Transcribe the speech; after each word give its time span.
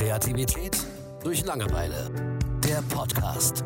Kreativität 0.00 0.78
durch 1.22 1.44
Langeweile. 1.44 2.08
Der 2.64 2.80
Podcast. 2.88 3.58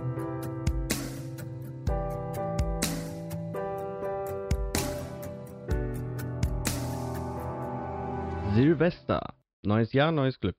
Silvester. 8.57 9.37
Neues 9.65 9.93
Jahr, 9.93 10.11
neues 10.11 10.41
Glück. 10.41 10.57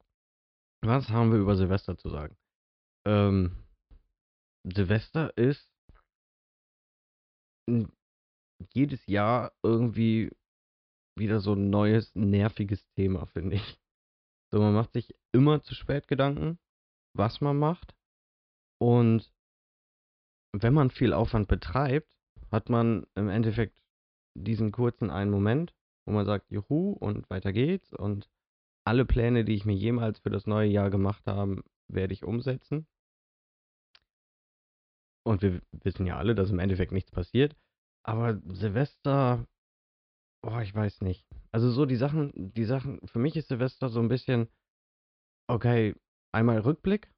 Was 0.81 1.09
haben 1.09 1.33
wir 1.33 1.39
über 1.39 1.57
Silvester 1.57 1.97
zu 1.97 2.07
sagen? 2.07 2.37
Ähm, 3.05 3.65
Silvester 4.63 5.37
ist 5.37 5.69
jedes 8.73 9.05
Jahr 9.07 9.51
irgendwie 9.61 10.31
wieder 11.19 11.41
so 11.41 11.51
ein 11.51 11.69
neues, 11.69 12.15
nerviges 12.15 12.87
Thema, 12.93 13.25
finde 13.25 13.57
ich. 13.57 13.84
So, 14.51 14.59
man 14.59 14.73
macht 14.73 14.93
sich 14.93 15.15
immer 15.31 15.61
zu 15.61 15.75
spät 15.75 16.07
Gedanken, 16.07 16.59
was 17.13 17.41
man 17.41 17.57
macht. 17.57 17.95
Und 18.79 19.31
wenn 20.53 20.73
man 20.73 20.89
viel 20.91 21.13
Aufwand 21.13 21.47
betreibt, 21.47 22.11
hat 22.51 22.69
man 22.69 23.05
im 23.15 23.29
Endeffekt 23.29 23.81
diesen 24.35 24.71
kurzen 24.71 25.09
einen 25.09 25.31
Moment, 25.31 25.73
wo 26.05 26.13
man 26.13 26.25
sagt, 26.25 26.51
juhu, 26.51 26.91
und 26.91 27.29
weiter 27.29 27.51
geht's. 27.51 27.93
Und 27.93 28.29
alle 28.85 29.05
Pläne, 29.05 29.45
die 29.45 29.55
ich 29.55 29.65
mir 29.65 29.75
jemals 29.75 30.19
für 30.19 30.29
das 30.29 30.45
neue 30.45 30.69
Jahr 30.69 30.89
gemacht 30.89 31.25
habe, 31.25 31.63
werde 31.87 32.13
ich 32.13 32.23
umsetzen. 32.23 32.87
Und 35.25 35.41
wir 35.41 35.61
wissen 35.71 36.05
ja 36.05 36.17
alle, 36.17 36.35
dass 36.35 36.51
im 36.51 36.59
Endeffekt 36.59 36.91
nichts 36.91 37.11
passiert. 37.11 37.55
Aber 38.03 38.39
Silvester, 38.53 39.47
oh, 40.43 40.59
ich 40.59 40.73
weiß 40.73 41.01
nicht. 41.01 41.25
Also 41.55 41.71
so 41.71 41.85
die 41.85 41.95
Sachen, 41.95 42.33
die 42.35 42.65
Sachen, 42.65 42.99
für 43.07 43.17
mich 43.17 43.37
ist 43.37 43.47
Silvester 43.47 43.87
so 43.87 44.01
ein 44.01 44.09
bisschen, 44.09 44.49
okay, 45.47 45.95
einmal 46.33 46.59
Rückblick. 46.59 47.09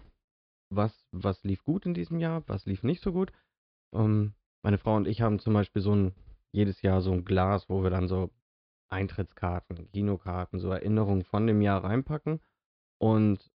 Was, 0.70 1.08
was 1.12 1.44
lief 1.44 1.64
gut 1.64 1.88
in 1.88 1.96
diesem 1.96 2.20
Jahr, 2.20 2.48
was 2.48 2.68
lief 2.68 2.84
nicht 2.84 3.02
so 3.02 3.14
gut. 3.14 3.32
Ähm, 3.96 4.36
meine 4.64 4.78
Frau 4.78 4.96
und 4.96 5.08
ich 5.08 5.22
haben 5.22 5.40
zum 5.40 5.56
Beispiel 5.56 5.82
so 5.82 5.96
ein, 5.96 6.14
jedes 6.52 6.84
Jahr 6.84 7.02
so 7.02 7.14
ein 7.14 7.26
Glas, 7.26 7.68
wo 7.68 7.82
wir 7.82 7.90
dann 7.90 8.08
so 8.08 8.30
Eintrittskarten, 8.90 9.90
Kinokarten, 9.92 10.60
so 10.60 10.70
Erinnerungen 10.70 11.24
von 11.24 11.48
dem 11.48 11.64
Jahr 11.64 11.84
reinpacken. 11.84 12.40
Und 13.00 13.52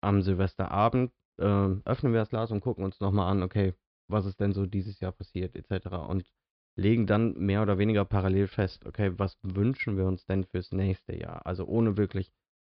am 0.00 0.22
Silvesterabend 0.22 1.12
äh, 1.36 1.44
öffnen 1.84 2.14
wir 2.14 2.20
das 2.20 2.30
Glas 2.30 2.50
und 2.50 2.62
gucken 2.62 2.82
uns 2.82 2.98
nochmal 2.98 3.30
an, 3.30 3.42
okay, 3.42 3.74
was 4.08 4.24
ist 4.24 4.40
denn 4.40 4.54
so 4.54 4.64
dieses 4.64 5.00
Jahr 5.00 5.12
passiert, 5.12 5.54
etc. 5.54 5.88
Und 6.08 6.24
legen 6.76 7.06
dann 7.06 7.34
mehr 7.34 7.62
oder 7.62 7.78
weniger 7.78 8.04
parallel 8.04 8.48
fest, 8.48 8.84
okay, 8.86 9.12
was 9.16 9.38
wünschen 9.42 9.96
wir 9.96 10.06
uns 10.06 10.24
denn 10.26 10.44
fürs 10.44 10.72
nächste 10.72 11.16
Jahr? 11.16 11.46
Also 11.46 11.66
ohne 11.66 11.96
wirklich 11.96 12.32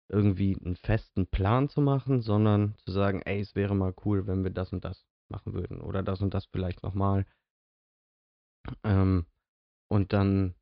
irgendwie 0.08 0.56
einen 0.56 0.76
festen 0.76 1.26
Plan 1.26 1.68
zu 1.68 1.80
machen, 1.80 2.22
sondern 2.22 2.74
zu 2.78 2.92
sagen, 2.92 3.22
ey, 3.22 3.40
es 3.40 3.54
wäre 3.54 3.74
mal 3.74 3.94
cool, 4.04 4.26
wenn 4.26 4.44
wir 4.44 4.50
das 4.50 4.72
und 4.72 4.84
das 4.84 5.04
machen 5.28 5.52
würden 5.52 5.80
oder 5.80 6.02
das 6.02 6.22
und 6.22 6.32
das 6.32 6.46
vielleicht 6.46 6.82
nochmal. 6.82 7.26
Ähm, 8.84 9.26
und 9.90 10.12
dann, 10.12 10.54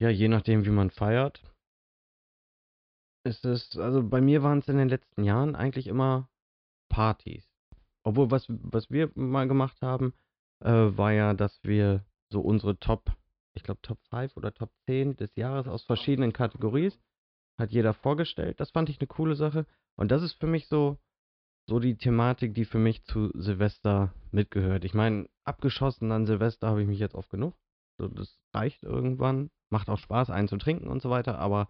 ja, 0.00 0.10
je 0.10 0.28
nachdem, 0.28 0.64
wie 0.64 0.70
man 0.70 0.90
feiert, 0.90 1.42
ist 3.24 3.44
es, 3.44 3.76
also 3.76 4.02
bei 4.02 4.20
mir 4.20 4.42
waren 4.42 4.58
es 4.58 4.68
in 4.68 4.78
den 4.78 4.88
letzten 4.88 5.24
Jahren 5.24 5.54
eigentlich 5.54 5.86
immer 5.86 6.30
Partys. 6.88 7.48
Obwohl, 8.02 8.30
was, 8.30 8.46
was 8.48 8.90
wir 8.90 9.10
mal 9.14 9.48
gemacht 9.48 9.80
haben, 9.82 10.14
äh, 10.60 10.96
war 10.96 11.12
ja, 11.12 11.34
dass 11.34 11.58
wir 11.62 12.04
so 12.30 12.40
unsere 12.40 12.78
Top, 12.78 13.12
ich 13.54 13.62
glaube 13.62 13.80
Top 13.82 13.98
5 14.10 14.36
oder 14.36 14.52
Top 14.52 14.70
10 14.86 15.16
des 15.16 15.34
Jahres 15.36 15.68
aus 15.68 15.84
verschiedenen 15.84 16.32
Kategorien 16.32 16.92
hat 17.58 17.72
jeder 17.72 17.92
vorgestellt. 17.92 18.60
Das 18.60 18.70
fand 18.70 18.88
ich 18.88 19.00
eine 19.00 19.08
coole 19.08 19.34
Sache. 19.34 19.66
Und 19.96 20.10
das 20.10 20.22
ist 20.22 20.34
für 20.34 20.46
mich 20.46 20.68
so, 20.68 20.96
so 21.66 21.80
die 21.80 21.96
Thematik, 21.96 22.54
die 22.54 22.64
für 22.64 22.78
mich 22.78 23.04
zu 23.04 23.30
Silvester 23.34 24.14
mitgehört. 24.30 24.84
Ich 24.84 24.94
meine, 24.94 25.28
abgeschossen 25.44 26.12
an 26.12 26.26
Silvester 26.26 26.68
habe 26.68 26.82
ich 26.82 26.88
mich 26.88 27.00
jetzt 27.00 27.16
oft 27.16 27.30
genug. 27.30 27.54
So, 27.98 28.06
das 28.08 28.38
reicht 28.54 28.84
irgendwann. 28.84 29.50
Macht 29.70 29.90
auch 29.90 29.98
Spaß, 29.98 30.30
einen 30.30 30.48
zu 30.48 30.56
trinken 30.56 30.88
und 30.88 31.02
so 31.02 31.10
weiter, 31.10 31.38
aber 31.38 31.68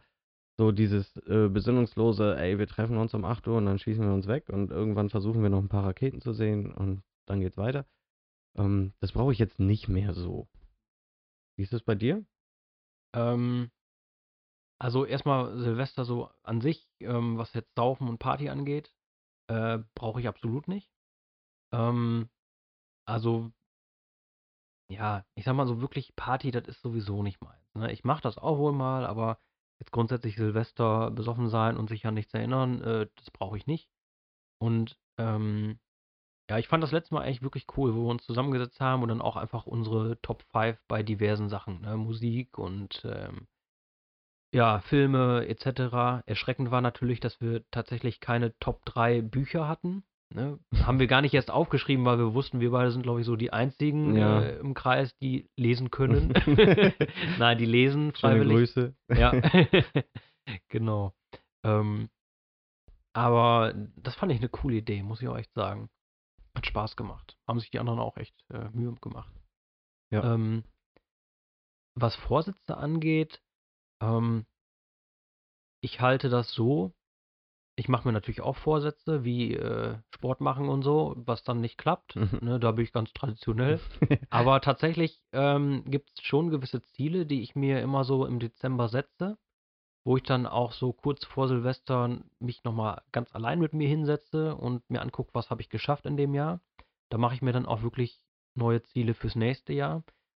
so 0.56 0.72
dieses 0.72 1.16
äh, 1.26 1.48
besinnungslose, 1.48 2.36
ey, 2.36 2.58
wir 2.58 2.66
treffen 2.66 2.96
uns 2.96 3.14
um 3.14 3.24
8 3.24 3.46
Uhr 3.48 3.56
und 3.56 3.66
dann 3.66 3.78
schießen 3.78 4.04
wir 4.04 4.12
uns 4.12 4.26
weg 4.26 4.48
und 4.50 4.70
irgendwann 4.70 5.08
versuchen 5.08 5.42
wir 5.42 5.50
noch 5.50 5.62
ein 5.62 5.68
paar 5.68 5.84
Raketen 5.84 6.20
zu 6.20 6.32
sehen 6.32 6.72
und 6.72 7.02
dann 7.26 7.40
geht's 7.40 7.56
weiter. 7.56 7.86
Ähm, 8.58 8.92
das 9.00 9.12
brauche 9.12 9.32
ich 9.32 9.38
jetzt 9.38 9.58
nicht 9.58 9.88
mehr 9.88 10.14
so. 10.14 10.48
Wie 11.56 11.62
ist 11.62 11.72
das 11.72 11.82
bei 11.82 11.94
dir? 11.94 12.24
Ähm, 13.14 13.70
also 14.80 15.04
erstmal 15.04 15.58
Silvester 15.58 16.04
so 16.04 16.30
an 16.42 16.60
sich, 16.60 16.88
ähm, 17.00 17.38
was 17.38 17.54
jetzt 17.54 17.74
Saufen 17.74 18.08
und 18.08 18.18
Party 18.18 18.48
angeht, 18.48 18.94
äh, 19.48 19.78
brauche 19.94 20.20
ich 20.20 20.28
absolut 20.28 20.68
nicht. 20.68 20.92
Ähm, 21.72 22.28
also, 23.06 23.50
ja, 24.90 25.24
ich 25.34 25.44
sag 25.44 25.54
mal 25.54 25.66
so 25.66 25.80
wirklich 25.80 26.14
Party, 26.16 26.50
das 26.50 26.68
ist 26.68 26.82
sowieso 26.82 27.22
nicht 27.22 27.40
meins. 27.40 27.74
Ne? 27.74 27.92
Ich 27.92 28.04
mache 28.04 28.22
das 28.22 28.38
auch 28.38 28.58
wohl 28.58 28.72
mal, 28.72 29.06
aber 29.06 29.40
Jetzt 29.78 29.92
grundsätzlich 29.92 30.36
Silvester 30.36 31.10
besoffen 31.10 31.48
sein 31.48 31.76
und 31.76 31.88
sich 31.88 32.04
an 32.06 32.14
nichts 32.14 32.34
erinnern, 32.34 32.82
äh, 32.82 33.06
das 33.14 33.30
brauche 33.30 33.56
ich 33.56 33.66
nicht. 33.66 33.88
Und 34.60 34.98
ähm, 35.18 35.78
ja, 36.50 36.58
ich 36.58 36.68
fand 36.68 36.82
das 36.82 36.92
letzte 36.92 37.14
Mal 37.14 37.24
echt 37.26 37.42
wirklich 37.42 37.66
cool, 37.76 37.94
wo 37.94 38.04
wir 38.04 38.10
uns 38.10 38.24
zusammengesetzt 38.24 38.80
haben 38.80 39.02
und 39.02 39.08
dann 39.08 39.20
auch 39.20 39.36
einfach 39.36 39.66
unsere 39.66 40.20
Top 40.22 40.42
5 40.52 40.78
bei 40.88 41.02
diversen 41.02 41.48
Sachen, 41.48 41.82
ne? 41.82 41.96
Musik 41.96 42.58
und 42.58 43.02
ähm, 43.04 43.46
ja, 44.54 44.80
Filme 44.80 45.46
etc. 45.46 46.24
Erschreckend 46.26 46.70
war 46.70 46.80
natürlich, 46.80 47.20
dass 47.20 47.40
wir 47.40 47.64
tatsächlich 47.70 48.20
keine 48.20 48.58
Top 48.60 48.84
3 48.86 49.20
Bücher 49.20 49.68
hatten. 49.68 50.04
Ne? 50.34 50.58
Haben 50.82 50.98
wir 50.98 51.06
gar 51.06 51.22
nicht 51.22 51.32
erst 51.34 51.50
aufgeschrieben, 51.50 52.04
weil 52.04 52.18
wir 52.18 52.34
wussten, 52.34 52.60
wir 52.60 52.70
beide 52.70 52.90
sind, 52.90 53.02
glaube 53.02 53.20
ich, 53.20 53.26
so 53.26 53.36
die 53.36 53.52
einzigen 53.52 54.14
Ja. 54.14 54.42
äh, 54.42 54.58
im 54.58 54.74
Kreis, 54.74 55.16
die 55.18 55.48
lesen 55.56 55.90
können. 55.90 56.32
Nein, 57.38 57.58
die 57.58 57.66
lesen 57.66 58.14
Schöne 58.14 58.34
freiwillig. 58.34 58.56
Grüße. 58.56 58.94
Ja, 59.14 59.32
genau. 60.68 61.14
Ähm, 61.64 62.08
aber 63.14 63.74
das 63.96 64.14
fand 64.16 64.32
ich 64.32 64.38
eine 64.38 64.50
coole 64.50 64.76
Idee, 64.76 65.02
muss 65.02 65.22
ich 65.22 65.28
auch 65.28 65.38
echt 65.38 65.52
sagen. 65.54 65.88
Hat 66.58 66.66
Spaß 66.66 66.96
gemacht. 66.96 67.38
Haben 67.46 67.60
sich 67.60 67.70
die 67.70 67.78
anderen 67.78 68.00
auch 68.00 68.16
echt 68.16 68.34
äh, 68.50 68.68
Mühe 68.72 68.92
gemacht. 69.00 69.32
Ja. 70.10 70.34
Ähm, 70.34 70.64
was 71.94 72.16
Vorsätze 72.16 72.76
angeht, 72.76 73.40
ähm, 74.02 74.44
ich 75.80 76.00
halte 76.00 76.28
das 76.28 76.50
so. 76.50 76.92
Ich 77.76 77.88
mache 77.88 78.08
mir 78.08 78.12
natürlich 78.12 78.40
auch 78.40 78.56
Vorsätze, 78.56 79.22
wie 79.22 79.54
äh, 79.54 79.98
Sport 80.12 80.40
machen 80.40 80.68
und 80.68 80.82
so, 80.82 81.14
was 81.16 81.44
dann 81.44 81.60
nicht 81.60 81.78
klappt. 81.78 82.16
Mhm. 82.16 82.40
Ne, 82.42 82.58
da 82.58 82.72
bin 82.72 82.84
ich 82.84 82.92
ganz 82.92 83.12
traditionell. 83.12 83.78
Aber 84.30 84.60
tatsächlich 84.60 85.22
ähm, 85.30 85.84
gibt 85.86 86.10
es 86.10 86.24
schon 86.24 86.50
gewisse 86.50 86.82
Ziele, 86.82 87.24
die 87.24 87.42
ich 87.42 87.54
mir 87.54 87.80
immer 87.82 88.02
so 88.02 88.26
im 88.26 88.40
Dezember 88.40 88.88
setze, 88.88 89.38
wo 90.08 90.16
ich 90.16 90.22
dann 90.22 90.46
auch 90.46 90.72
so 90.72 90.94
kurz 90.94 91.26
vor 91.26 91.48
Silvester 91.48 92.18
mich 92.38 92.64
nochmal 92.64 93.02
ganz 93.12 93.34
allein 93.34 93.58
mit 93.58 93.74
mir 93.74 93.86
hinsetze 93.86 94.56
und 94.56 94.88
mir 94.88 95.02
angucke, 95.02 95.34
was 95.34 95.50
habe 95.50 95.60
ich 95.60 95.68
geschafft 95.68 96.06
in 96.06 96.16
dem 96.16 96.32
Jahr. 96.32 96.62
Da 97.10 97.18
mache 97.18 97.34
ich 97.34 97.42
mir 97.42 97.52
dann 97.52 97.66
auch 97.66 97.82
wirklich 97.82 98.18
neue 98.54 98.82
Ziele 98.82 99.12
fürs 99.12 99.36
nächste 99.36 99.74
Jahr. 99.74 99.96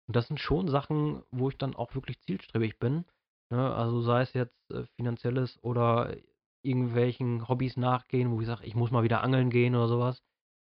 Und 0.07 0.15
das 0.15 0.27
sind 0.27 0.39
schon 0.39 0.69
Sachen, 0.69 1.21
wo 1.29 1.49
ich 1.49 1.57
dann 1.59 1.75
auch 1.75 1.93
wirklich 1.93 2.19
zielstrebig 2.21 2.79
bin. 2.79 3.05
Ne? 3.51 3.71
Also 3.71 4.01
sei 4.01 4.21
es 4.23 4.33
jetzt 4.33 4.71
äh, 4.71 4.85
finanzielles 4.95 5.63
oder 5.63 6.17
irgendwelchen 6.63 7.47
Hobbys 7.47 7.77
nachgehen, 7.77 8.31
wo 8.31 8.41
ich 8.41 8.47
sage, 8.47 8.65
ich 8.65 8.73
muss 8.73 8.89
mal 8.89 9.03
wieder 9.03 9.21
angeln 9.21 9.51
gehen 9.51 9.75
oder 9.75 9.87
sowas. 9.87 10.23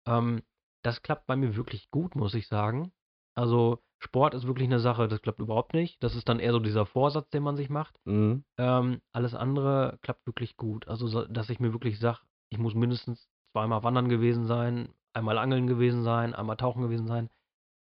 Ähm, 0.08 0.42
das 0.82 1.04
klappt 1.04 1.28
bei 1.28 1.36
mir 1.36 1.56
wirklich 1.56 1.92
gut, 1.92 2.16
muss 2.16 2.34
ich 2.34 2.48
sagen. 2.48 2.92
Also 3.38 3.84
Sport 4.00 4.34
ist 4.34 4.48
wirklich 4.48 4.68
eine 4.68 4.80
Sache, 4.80 5.08
das 5.08 5.22
klappt 5.22 5.40
überhaupt 5.40 5.74
nicht. 5.74 6.02
Das 6.04 6.16
ist 6.16 6.28
dann 6.28 6.40
eher 6.40 6.54
so 6.54 6.60
dieser 6.60 6.88
Vorsatz, 6.88 7.30
den 7.30 7.44
man 7.44 7.56
sich 7.56 7.70
macht. 7.70 7.96
Mhm. 8.06 8.44
Ähm, 8.58 9.02
alles 9.12 9.36
andere 9.36 10.00
klappt 10.02 10.26
wirklich 10.26 10.58
gut. 10.58 10.88
Also, 10.88 11.08
so, 11.08 11.26
dass 11.26 11.50
ich 11.52 11.60
mir 11.60 11.72
wirklich 11.72 12.00
sage, 12.00 12.20
ich 12.50 12.58
muss 12.58 12.74
mindestens 12.74 13.30
zweimal 13.52 13.84
wandern 13.84 14.10
gewesen 14.10 14.48
sein, 14.48 14.90
einmal 15.14 15.38
angeln 15.38 15.68
gewesen 15.68 16.04
sein, 16.04 16.34
einmal 16.34 16.58
tauchen 16.58 16.82
gewesen 16.82 17.06
sein. 17.06 17.30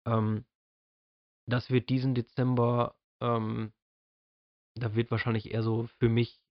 Ähm, 0.06 0.44
das 1.46 1.70
wird 1.70 1.88
diesen 1.88 2.14
Dezember, 2.14 2.96
ähm, 3.22 3.72
da 4.74 4.94
wird 4.94 5.10
wahrscheinlich 5.10 5.50
eher 5.50 5.62
so 5.62 5.88
für 5.98 6.10
mich, 6.10 6.42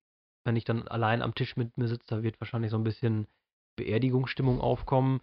wenn 0.43 0.55
ich 0.55 0.65
dann 0.65 0.87
allein 0.87 1.21
am 1.21 1.35
Tisch 1.35 1.55
mit 1.55 1.77
mir 1.77 1.87
sitze, 1.87 2.07
da 2.07 2.23
wird 2.23 2.41
wahrscheinlich 2.41 2.71
so 2.71 2.77
ein 2.77 2.83
bisschen 2.83 3.27
Beerdigungsstimmung 3.75 4.59
aufkommen, 4.59 5.21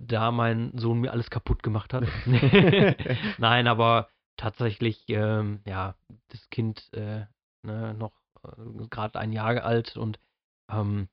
da 0.00 0.30
mein 0.30 0.76
Sohn 0.76 1.00
mir 1.00 1.12
alles 1.12 1.30
kaputt 1.30 1.62
gemacht 1.62 1.92
hat. 1.94 2.04
Nein, 3.38 3.66
aber 3.66 4.08
tatsächlich, 4.36 5.04
ähm, 5.08 5.60
ja, 5.66 5.94
das 6.28 6.48
Kind 6.50 6.92
äh, 6.92 7.26
ne, 7.62 7.94
noch 7.94 8.12
äh, 8.44 8.86
gerade 8.88 9.18
ein 9.18 9.32
Jahr 9.32 9.62
alt 9.64 9.96
und 9.96 10.18
ähm, 10.70 11.08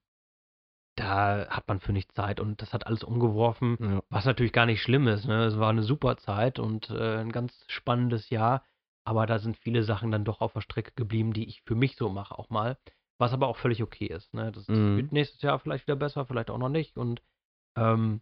da 0.96 1.48
hat 1.50 1.68
man 1.68 1.80
für 1.80 1.94
nichts 1.94 2.14
Zeit 2.16 2.40
und 2.40 2.62
das 2.62 2.74
hat 2.74 2.88
alles 2.88 3.04
umgeworfen, 3.04 3.78
Ja. 3.80 4.02
was 4.10 4.26
natürlich 4.26 4.52
gar 4.54 4.66
nicht 4.66 4.82
schlimm 4.82 5.08
ist. 5.08 5.26
Ne? 5.26 5.46
Es 5.46 5.60
war 5.60 5.70
eine 5.70 5.84
super 5.84 6.18
Zeit 6.18 6.58
und 6.58 6.90
äh, 6.90 7.18
ein 7.20 7.32
ganz 7.32 7.54
spannendes 7.68 8.30
Jahr, 8.32 8.64
aber 9.04 9.26
da 9.28 9.38
sind 9.38 9.58
viele 9.58 9.84
Sachen 9.84 10.10
dann 10.12 10.26
doch 10.26 10.42
auf 10.42 10.54
der 10.54 10.62
Strecke 10.62 10.92
geblieben, 10.96 11.34
die 11.34 11.48
ich 11.48 11.62
für 11.64 11.76
mich 11.76 11.96
so 11.98 12.10
mache 12.10 12.38
auch 12.38 12.50
mal. 12.50 12.78
Was 13.20 13.34
aber 13.34 13.48
auch 13.48 13.58
völlig 13.58 13.82
okay 13.84 14.06
ist, 14.08 14.34
ne? 14.34 14.52
Das 14.52 14.68
Mhm. 14.68 14.98
wird 14.98 15.12
nächstes 15.12 15.42
Jahr 15.42 15.60
vielleicht 15.60 15.88
wieder 15.88 15.96
besser, 15.96 16.26
vielleicht 16.26 16.50
auch 16.50 16.58
noch 16.60 16.70
nicht 16.70 16.98
und, 16.98 17.22
ähm 17.78 18.22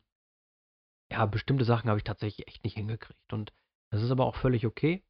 ja, 1.15 1.25
bestimmte 1.25 1.65
Sachen 1.65 1.89
habe 1.89 1.99
ich 1.99 2.03
tatsächlich 2.03 2.47
echt 2.47 2.63
nicht 2.63 2.75
hingekriegt 2.77 3.33
und 3.33 3.53
das 3.91 4.01
ist 4.03 4.11
aber 4.11 4.25
auch 4.25 4.35
völlig 4.35 4.65
okay. 4.65 5.05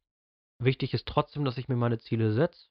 Wichtig 0.60 0.94
ist 0.94 1.06
trotzdem, 1.08 1.44
dass 1.44 1.58
ich 1.58 1.68
mir 1.68 1.76
meine 1.76 1.98
Ziele 1.98 2.32
setze. 2.32 2.68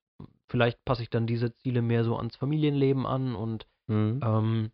Vielleicht 0.50 0.86
passe 0.86 1.04
ich 1.04 1.10
dann 1.12 1.28
diese 1.28 1.54
Ziele 1.56 1.82
mehr 1.84 2.04
so 2.06 2.18
ans 2.18 2.38
Familienleben 2.38 3.06
an 3.08 3.36
und, 3.36 3.68
Mhm. 3.88 4.26
ähm 4.26 4.72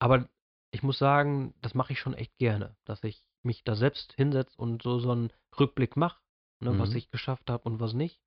aber 0.00 0.28
ich 0.72 0.82
muss 0.82 0.98
sagen, 0.98 1.54
das 1.60 1.74
mache 1.74 1.92
ich 1.92 2.00
schon 2.00 2.14
echt 2.14 2.36
gerne, 2.38 2.76
dass 2.84 3.04
ich 3.04 3.24
mich 3.42 3.64
da 3.64 3.74
selbst 3.74 4.12
hinsetze 4.14 4.56
und 4.60 4.82
so 4.82 4.98
so 4.98 5.12
'n 5.12 5.32
Rückblick 5.58 5.96
mache, 5.96 6.20
ne, 6.60 6.78
was 6.78 6.94
Mhm. 6.94 6.94
ich 6.94 7.10
geschafft 7.10 7.50
habe 7.50 7.64
und 7.64 7.80
was 7.80 7.92
nicht, 7.94 8.20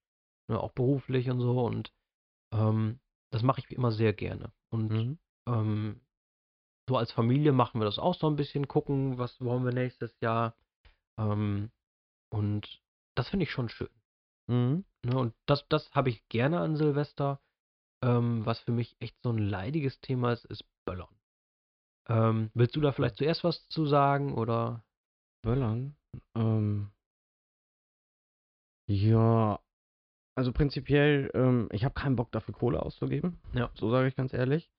ne, 0.49 0.59
auch 0.59 0.71
beruflich 0.73 1.29
und 1.29 1.41
so 1.41 1.63
und, 1.65 1.93
ähm, 2.53 3.01
das 3.31 3.43
mache 3.43 3.61
ich 3.61 3.71
immer 3.71 3.91
sehr 3.91 4.13
gerne. 4.13 4.53
Und, 4.71 4.99
Mhm. 4.99 5.17
ähm, 5.47 6.05
so 6.89 6.97
als 6.97 7.11
Familie 7.11 7.51
machen 7.53 7.81
wir 7.81 7.85
das 7.85 7.99
auch 7.99 8.15
so 8.15 8.27
'n 8.27 8.35
bisschen, 8.37 8.67
gucken, 8.67 9.17
was 9.17 9.39
wollen 9.41 9.65
wir 9.65 9.73
nächstes 9.73 10.19
Jahr, 10.21 10.55
ähm, 11.19 11.71
und 12.31 12.81
das 13.15 13.29
finde 13.29 13.45
ich 13.45 13.51
schon 13.51 13.69
schön. 13.69 13.89
Mhm. 14.49 14.85
Ne, 15.05 15.17
und 15.19 15.35
das 15.47 15.67
das 15.69 15.91
habe 15.93 16.09
ich 16.11 16.27
gerne 16.29 16.59
an 16.61 16.77
Silvester. 16.77 17.41
Ähm, 18.03 18.45
was 18.45 18.59
für 18.61 18.71
mich 18.73 18.97
echt 19.01 19.17
so 19.23 19.29
'n 19.31 19.37
leidiges 19.39 20.01
Thema 20.01 20.33
ist, 20.33 20.45
ist 20.45 20.65
Böllern. 20.85 21.15
Ähm, 22.09 22.51
willst 22.55 22.75
du 22.77 22.81
da 22.81 22.91
vielleicht 22.93 23.17
zuerst 23.17 23.43
was 23.45 23.67
zu 23.69 23.85
sagen 23.87 24.33
oder? 24.35 24.85
Böllern? 25.43 25.97
Ähm 26.35 26.91
Ja, 28.89 29.59
also 30.35 30.53
prinzipiell, 30.53 31.31
ähm, 31.35 31.69
ich 31.71 31.85
habe 31.85 31.93
keinen 31.95 32.15
Bock 32.17 32.31
dafür 32.31 32.53
Kohle 32.55 32.81
auszugeben. 32.83 33.39
Ja. 33.53 33.71
So 33.75 33.89
sage 33.91 34.07
ich 34.09 34.15
ganz 34.15 34.33
ehrlich. 34.33 34.69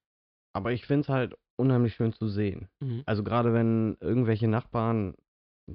Aber 0.54 0.72
ich 0.72 0.86
finde 0.86 1.02
es 1.02 1.08
halt 1.10 1.36
unheimlich 1.58 1.94
schön 1.94 2.12
zu 2.12 2.28
sehen. 2.28 2.68
Mhm. 2.82 3.06
Also 3.06 3.24
gerade 3.24 3.52
wenn 3.54 3.96
irgendwelche 4.00 4.48
Nachbarn 4.48 5.14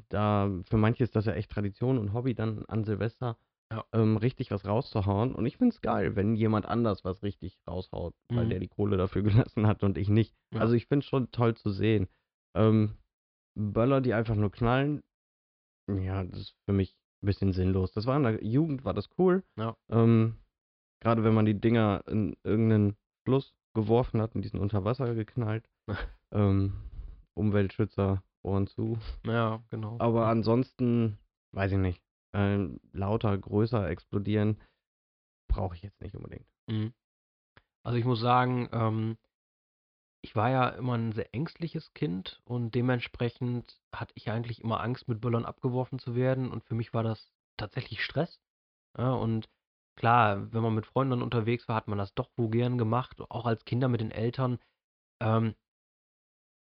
da 0.09 0.49
für 0.69 0.77
manche 0.77 1.03
ist 1.03 1.15
das 1.15 1.25
ja 1.25 1.33
echt 1.33 1.51
Tradition 1.51 1.97
und 1.97 2.13
Hobby, 2.13 2.33
dann 2.35 2.65
an 2.67 2.83
Silvester, 2.85 3.37
Ja. 3.71 3.85
ähm, 3.93 4.17
richtig 4.17 4.51
was 4.51 4.65
rauszuhauen. 4.65 5.35
Und 5.35 5.45
ich 5.45 5.57
finde 5.57 5.73
es 5.75 5.81
geil, 5.81 6.15
wenn 6.15 6.35
jemand 6.35 6.65
anders 6.67 7.03
was 7.05 7.23
richtig 7.23 7.59
raushaut, 7.67 8.15
weil 8.35 8.47
Mhm. 8.47 8.49
der 8.49 8.59
die 8.59 8.69
Kohle 8.69 8.97
dafür 8.97 9.23
gelassen 9.49 9.67
hat 9.67 9.83
und 9.83 9.97
ich 9.97 10.09
nicht. 10.09 10.35
Ja. 10.51 10.59
Also 10.61 10.75
ich 10.75 10.87
finde 10.87 11.03
es 11.03 11.07
schon 11.09 11.31
toll 11.31 11.55
zu 11.55 11.69
sehen. 11.71 12.07
Ähm, 12.55 12.97
Böller, 13.57 14.01
die 14.01 14.13
einfach 14.13 14.35
nur 14.35 14.51
knallen, 14.51 15.01
ja, 15.89 16.23
das 16.23 16.39
ist 16.41 16.55
für 16.65 16.73
mich 16.73 16.95
'n 17.23 17.27
bisschen 17.27 17.53
sinnlos. 17.53 17.91
Das 17.93 18.05
war 18.07 18.17
in 18.17 18.23
der 18.23 18.43
Jugend 18.43 18.85
war 18.85 18.93
das 18.93 19.09
cool. 19.19 19.43
Ja. 19.57 19.75
Ähm, 19.91 20.37
grade 21.01 21.23
wenn 21.25 21.33
man 21.35 21.45
die 21.47 21.59
Dinger 21.61 22.03
in 22.07 22.37
irgend 22.43 22.69
'nen 22.69 22.97
Fluss 23.25 23.55
geworfen 23.75 24.21
hat 24.21 24.35
und 24.35 24.43
die 24.43 24.49
sind 24.49 24.59
unter 24.61 24.85
Wasser 24.85 25.15
geknallt. 25.15 25.69
Ähm, 26.33 26.73
Umweltschützer, 27.33 28.23
Ohren 28.43 28.67
zu. 28.67 28.97
Ja, 29.25 29.61
genau. 29.69 29.97
Aber 29.99 30.27
ansonsten, 30.27 31.17
weiß 31.51 31.73
ich 31.73 31.77
nicht, 31.77 32.01
ähm, 32.33 32.79
lauter, 32.93 33.37
größer 33.37 33.89
explodieren 33.89 34.57
brauche 35.49 35.75
ich 35.75 35.81
jetzt 35.81 36.01
nicht 36.01 36.15
unbedingt. 36.15 36.47
Mhm. 36.67 36.93
Also, 37.83 37.97
ich 37.97 38.05
muss 38.05 38.21
sagen, 38.21 38.69
ähm, 38.71 39.17
ich 40.23 40.35
war 40.35 40.49
ja 40.49 40.69
immer 40.69 40.93
'n 40.95 41.11
sehr 41.11 41.33
ängstliches 41.33 41.93
Kind 41.93 42.41
und 42.45 42.75
dementsprechend 42.75 43.81
hatte 43.93 44.13
ich 44.15 44.29
eigentlich 44.31 44.61
immer 44.61 44.79
Angst, 44.81 45.07
mit 45.09 45.19
Böllern 45.19 45.45
abgeworfen 45.45 45.99
zu 45.99 46.15
werden 46.15 46.51
und 46.51 46.63
für 46.63 46.75
mich 46.75 46.93
war 46.93 47.03
das 47.03 47.31
tatsächlich 47.57 48.03
Stress, 48.03 48.39
ja, 48.97 49.11
und 49.13 49.49
klar, 49.97 50.53
wenn 50.53 50.63
man 50.63 50.75
mit 50.75 50.85
Freunden 50.85 51.21
unterwegs 51.21 51.67
war, 51.67 51.75
hat 51.75 51.87
man 51.89 51.97
das 51.97 52.13
doch 52.13 52.29
wohl 52.37 52.49
gern 52.49 52.77
gemacht, 52.77 53.19
auch 53.29 53.45
als 53.45 53.65
Kinder 53.65 53.87
mit 53.89 54.01
den 54.01 54.11
Eltern. 54.11 54.59
Ähm 55.21 55.55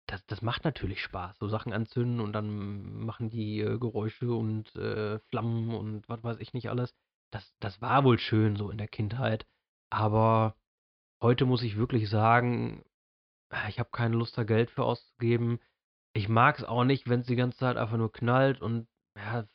das 0.08 0.26
das 0.28 0.42
macht 0.42 0.64
natürlich 0.66 1.02
Spaß, 1.02 1.38
so 1.40 1.48
Sachen 1.48 1.74
anzünden 1.74 2.20
und 2.20 2.34
dann 2.34 3.06
machen 3.06 3.30
die, 3.30 3.60
äh, 3.62 3.78
Geräusche 3.80 4.34
und, 4.34 4.76
äh, 4.76 5.20
Flammen 5.30 5.74
und 5.74 6.08
was 6.10 6.24
weiß 6.24 6.40
ich 6.40 6.54
nicht 6.54 6.70
alles. 6.70 6.96
Das 7.32 7.54
das 7.60 7.82
war 7.82 8.04
wohl 8.04 8.20
schön 8.20 8.56
so 8.56 8.70
in 8.70 8.78
der 8.78 8.88
Kindheit, 8.88 9.46
aber 9.90 10.56
heute 11.22 11.46
muss 11.46 11.64
ich 11.64 11.78
wirklich 11.78 12.10
sagen, 12.10 12.84
ah, 13.50 13.68
ich 13.70 13.80
habe 13.80 13.90
keine 13.92 14.16
Lust, 14.18 14.38
da 14.38 14.44
Geld 14.44 14.72
für 14.72 14.84
auszugeben. 14.84 15.60
Ich 16.14 16.30
mag's 16.30 16.64
auch 16.64 16.84
nicht, 16.86 17.10
wenn's 17.10 17.28
die 17.28 17.36
ganze 17.36 17.60
Zeit 17.60 17.78
einfach 17.78 17.98
nur 17.98 18.12
knallt 18.12 18.62
und 18.62 18.88
ja 19.18 19.48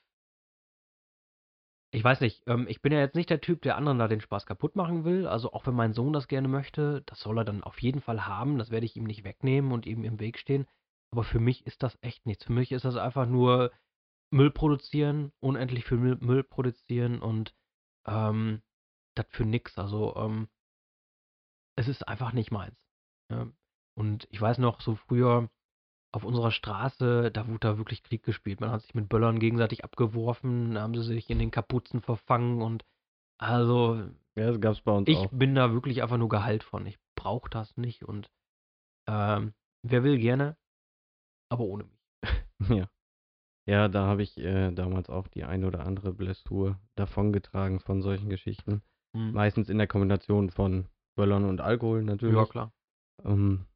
ich 1.90 2.04
weiß 2.04 2.20
nicht, 2.20 2.42
ähm, 2.46 2.66
ich 2.68 2.82
bin 2.82 2.92
ja 2.92 3.00
jetzt 3.00 3.14
nicht 3.14 3.30
der 3.30 3.40
Typ, 3.40 3.62
der 3.62 3.76
anderen 3.76 3.98
da 3.98 4.08
den 4.08 4.20
Spaß 4.20 4.46
kaputt 4.46 4.76
machen 4.76 5.04
will. 5.04 5.26
Also, 5.26 5.52
auch 5.52 5.66
wenn 5.66 5.74
mein 5.74 5.94
Sohn 5.94 6.12
das 6.12 6.28
gerne 6.28 6.48
möchte, 6.48 7.02
das 7.06 7.20
soll 7.20 7.38
er 7.38 7.44
dann 7.44 7.62
auf 7.62 7.80
jeden 7.80 8.00
Fall 8.00 8.26
haben. 8.26 8.58
Das 8.58 8.70
werde 8.70 8.86
ich 8.86 8.96
ihm 8.96 9.04
nicht 9.04 9.24
wegnehmen 9.24 9.72
und 9.72 9.86
ihm 9.86 10.04
im 10.04 10.20
Weg 10.20 10.38
stehen. 10.38 10.66
Aber 11.10 11.24
für 11.24 11.40
mich 11.40 11.66
ist 11.66 11.82
das 11.82 11.98
echt 12.02 12.26
nichts. 12.26 12.44
Für 12.44 12.52
mich 12.52 12.72
ist 12.72 12.84
das 12.84 12.96
einfach 12.96 13.26
nur 13.26 13.72
Müll 14.30 14.50
produzieren, 14.50 15.32
unendlich 15.40 15.84
viel 15.86 15.98
Müll 15.98 16.18
Müll 16.20 16.44
produzieren 16.44 17.20
und, 17.20 17.54
ähm, 18.06 18.62
das 19.14 19.26
für 19.30 19.44
nix. 19.44 19.78
Also, 19.78 20.14
ähm 20.16 20.48
es 21.78 21.86
ist 21.86 22.06
einfach 22.08 22.32
nicht 22.32 22.50
meins, 22.50 22.76
ja. 23.30 23.48
Und 23.96 24.26
ich 24.30 24.40
weiß 24.40 24.58
noch, 24.58 24.80
so 24.80 24.96
früher 24.96 25.48
auf 26.12 26.24
unserer 26.24 26.50
Straße, 26.50 27.30
da 27.30 27.46
wurde 27.46 27.60
da 27.60 27.78
wirklich 27.78 28.02
Krieg 28.02 28.22
gespielt. 28.22 28.60
Man 28.60 28.70
hat 28.70 28.82
sich 28.82 28.94
mit 28.94 29.08
Böllern 29.08 29.38
gegenseitig 29.38 29.84
abgeworfen, 29.84 30.74
da 30.74 30.82
haben 30.82 30.94
sie 30.94 31.02
sich 31.02 31.28
in 31.30 31.38
den 31.38 31.50
Kapuzen 31.50 32.00
verfangen 32.00 32.62
und 32.62 32.84
also 33.38 33.96
Ja, 34.36 34.46
das 34.50 34.60
gab's 34.60 34.80
bei 34.80 34.92
uns 34.92 35.08
ich 35.08 35.18
auch. 35.18 35.30
bin 35.30 35.54
da 35.54 35.72
wirklich 35.72 36.02
einfach 36.02 36.16
nur 36.16 36.28
geheilt 36.28 36.64
von. 36.64 36.86
Ich 36.86 36.98
brauche 37.14 37.50
das 37.50 37.76
nicht 37.76 38.04
und, 38.04 38.30
ähm, 39.06 39.52
wer 39.82 40.02
will 40.02 40.18
gerne, 40.18 40.56
aber 41.50 41.64
ohne 41.64 41.84
mich. 41.84 42.00
Ja. 42.78 42.88
Ja, 43.66 43.88
da 43.88 44.06
habe 44.06 44.22
ich, 44.22 44.38
äh, 44.38 44.72
damals 44.72 45.10
auch 45.10 45.28
die 45.28 45.44
eine 45.44 45.66
oder 45.66 45.84
andere 45.84 46.14
Blessur 46.14 46.80
davongetragen 46.96 47.80
von 47.80 48.00
solchen 48.00 48.30
Geschichten. 48.30 48.82
Mhm. 49.12 49.32
Meistens 49.32 49.68
in 49.68 49.76
der 49.76 49.86
Kombination 49.86 50.48
von 50.48 50.88
Böllern 51.16 51.44
und 51.44 51.60
Alkohol 51.60 51.98
Ja, 51.98 52.04
natürlich. 52.06 52.48
klar. 52.48 52.72
Ähm, 53.24 53.66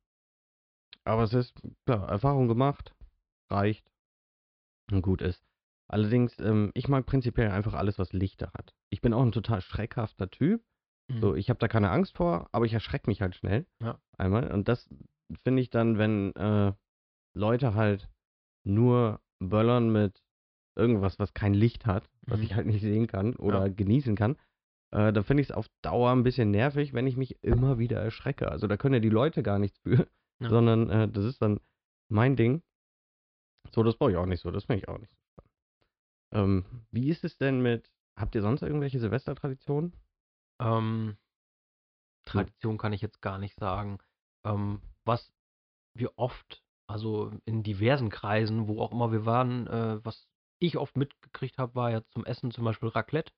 aber 1.05 1.25
es 1.25 1.35
ist 1.35 1.55
klar, 1.87 2.09
Erfahrung 2.09 2.49
gemacht, 2.49 2.95
reicht 3.51 3.91
und 4.91 5.03
gut 5.03 5.23
ist. 5.23 5.45
Allerdings, 5.89 6.39
ähm, 6.41 6.71
ich 6.75 6.89
mag 6.89 7.07
prinzipiell 7.07 7.51
einfach 7.51 7.75
alles, 7.75 7.99
was 7.99 8.13
Lichter 8.13 8.51
hat. 8.57 8.75
Ich 8.91 9.01
bin 9.01 9.13
auch 9.13 9.23
'n 9.23 9.33
total 9.33 9.61
schreckhafter 9.61 10.31
Typ. 10.31 10.65
So, 11.23 11.35
Mhm. 11.35 11.37
ich 11.37 11.51
habe 11.51 11.59
da 11.59 11.69
keine 11.69 11.91
Angst 11.91 12.17
vor, 12.17 12.49
aber 12.53 12.67
ich 12.67 12.75
erschrecke 12.75 13.09
mich 13.11 13.23
halt 13.23 13.37
schnell 13.37 13.67
Ja. 13.81 14.03
einmal. 14.19 14.53
Und 14.53 14.69
das 14.69 14.89
finde 15.45 15.63
ich 15.63 15.71
dann, 15.71 15.99
wenn, 15.99 16.35
äh, 16.37 16.73
Leute 17.35 17.75
halt 17.75 18.11
nur 18.65 19.23
böllern 19.41 19.91
mit 19.93 20.23
irgendwas, 20.77 21.19
was 21.19 21.35
kein 21.35 21.55
Licht 21.55 21.87
hat, 21.87 22.11
was 22.29 22.41
Mhm. 22.41 22.43
ich 22.43 22.55
halt 22.55 22.67
nicht 22.67 22.83
sehen 22.83 23.07
kann 23.09 23.37
oder 23.37 23.69
Ja. 23.69 23.71
genießen 23.71 24.17
kann, 24.17 24.37
äh, 24.93 25.13
dann 25.13 25.25
finde 25.25 25.43
ich's 25.43 25.53
auf 25.53 25.69
Dauer 25.83 26.13
'n 26.13 26.25
bisschen 26.25 26.51
nervig, 26.53 26.95
wenn 26.95 27.07
ich 27.09 27.17
mich 27.19 27.43
immer 27.45 27.79
wieder 27.79 28.01
erschrecke. 28.03 28.51
Also, 28.53 28.67
da 28.69 28.77
können 28.79 28.95
ja 28.97 29.01
die 29.01 29.09
Leute 29.11 29.43
gar 29.45 29.59
nichts 29.61 29.79
für, 29.81 30.09
Ja. 30.43 30.49
sondern, 30.49 30.91
äh, 30.91 31.09
das 31.09 31.25
ist 31.25 31.41
dann 31.43 31.61
mein 32.09 32.37
Ding. 32.37 32.63
So, 33.75 33.83
das 33.83 33.97
brauche 33.97 34.11
ich 34.11 34.17
auch 34.17 34.27
nicht 34.27 34.41
so. 34.41 34.51
Das 34.51 34.65
finde 34.65 34.83
ich 34.83 34.89
auch 34.89 34.99
nicht 34.99 35.11
so 35.13 35.19
spannend. 35.33 35.53
Ähm, 36.33 36.85
wie 36.91 37.09
ist 37.09 37.25
es 37.25 37.39
denn 37.39 37.61
mit 37.63 37.91
habt 38.17 38.35
ihr 38.35 38.43
sonst 38.43 38.63
irgendwelche 38.63 39.01
Silvestertraditionen? 39.01 39.95
Ähm. 40.61 41.17
Tradition 42.25 42.79
kann 42.79 42.93
ich 42.93 43.01
jetzt 43.01 43.21
gar 43.21 43.39
nicht 43.39 43.57
sagen. 43.59 43.99
Ähm, 44.45 44.81
was 45.05 45.33
wir 45.95 46.17
oft, 46.17 46.65
also 46.87 47.33
in 47.45 47.63
diversen 47.63 48.11
Kreisen, 48.11 48.69
wo 48.69 48.81
auch 48.81 48.93
immer 48.93 49.11
wir 49.13 49.27
waren, 49.27 49.67
äh, 49.67 50.05
was 50.05 50.29
ich 50.61 50.77
oft 50.79 50.97
mitgekriegt 50.97 51.59
habe, 51.59 51.75
war 51.75 51.91
ja 51.91 52.03
zum 52.11 52.25
Essen 52.25 52.51
zum 52.53 52.65
Beispiel 52.65 52.89
Raclette. 52.91 53.33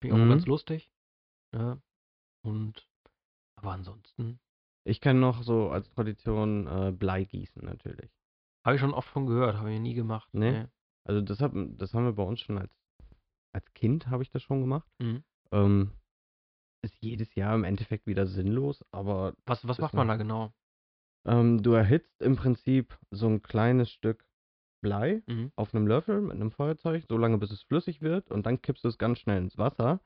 Finde 0.00 0.06
ich 0.08 0.12
auch 0.12 0.24
immer 0.24 0.34
ganz 0.34 0.44
Mhm. 0.44 0.50
lustig, 0.50 0.90
ne? 1.52 1.82
Und 2.42 2.88
aber 3.56 3.72
ansonsten 3.72 4.38
Ich 4.88 5.02
kenne 5.02 5.20
noch 5.20 5.42
so 5.42 5.68
als 5.68 5.90
Tradition, 5.90 6.66
äh, 6.66 6.92
Bleigießen 6.92 7.62
natürlich. 7.62 8.10
Habe 8.64 8.76
ich 8.76 8.80
schon 8.80 8.94
oft 8.94 9.08
von 9.08 9.26
gehört, 9.26 9.56
habe 9.56 9.72
ich 9.72 9.80
nie 9.80 9.94
gemacht, 9.94 10.30
Ne? 10.34 10.44
ne. 10.44 10.70
Also, 11.04 11.20
das 11.22 11.40
hat 11.40 11.52
das 11.54 11.94
haben 11.94 12.04
wir 12.04 12.12
bei 12.12 12.22
uns 12.22 12.40
schon 12.40 12.58
als 12.58 12.72
als 13.52 13.72
Kind 13.74 14.08
habe 14.08 14.22
ich 14.22 14.30
das 14.30 14.42
schon 14.42 14.60
gemacht. 14.60 14.88
Mhm. 15.00 15.22
Ähm, 15.52 15.92
ist 16.82 16.96
jedes 17.02 17.34
Jahr 17.36 17.54
im 17.56 17.64
Endeffekt 17.64 18.06
wieder 18.06 18.26
sinnlos, 18.26 18.84
aber 18.92 19.34
Was 19.46 19.66
was 19.66 19.80
macht 19.80 19.96
man 19.96 20.06
noch 20.06 20.08
da 20.08 20.16
genau? 20.16 20.52
Ähm, 21.26 21.62
du 21.62 21.72
erhitzt 21.72 22.20
im 22.22 22.36
Prinzip 22.36 22.98
so 23.10 23.26
'n 23.28 23.42
kleines 23.42 23.90
Stück 23.90 24.26
Blei 24.80 25.22
Mhm. 25.28 25.50
auf 25.56 25.72
'nem 25.72 25.86
Löffel 25.86 26.20
mit 26.20 26.38
'nem 26.38 26.50
Feuerzeug, 26.52 27.04
so 27.08 27.16
lange, 27.18 27.38
bis 27.38 27.50
es 27.50 27.62
flüssig 27.62 28.00
wird 28.02 28.30
und 28.30 28.46
dann 28.46 28.62
kippst 28.62 28.84
du 28.84 28.88
es 28.88 28.98
ganz 28.98 29.18
schnell 29.20 29.38
ins 29.38 29.58
Wasser. 29.58 30.00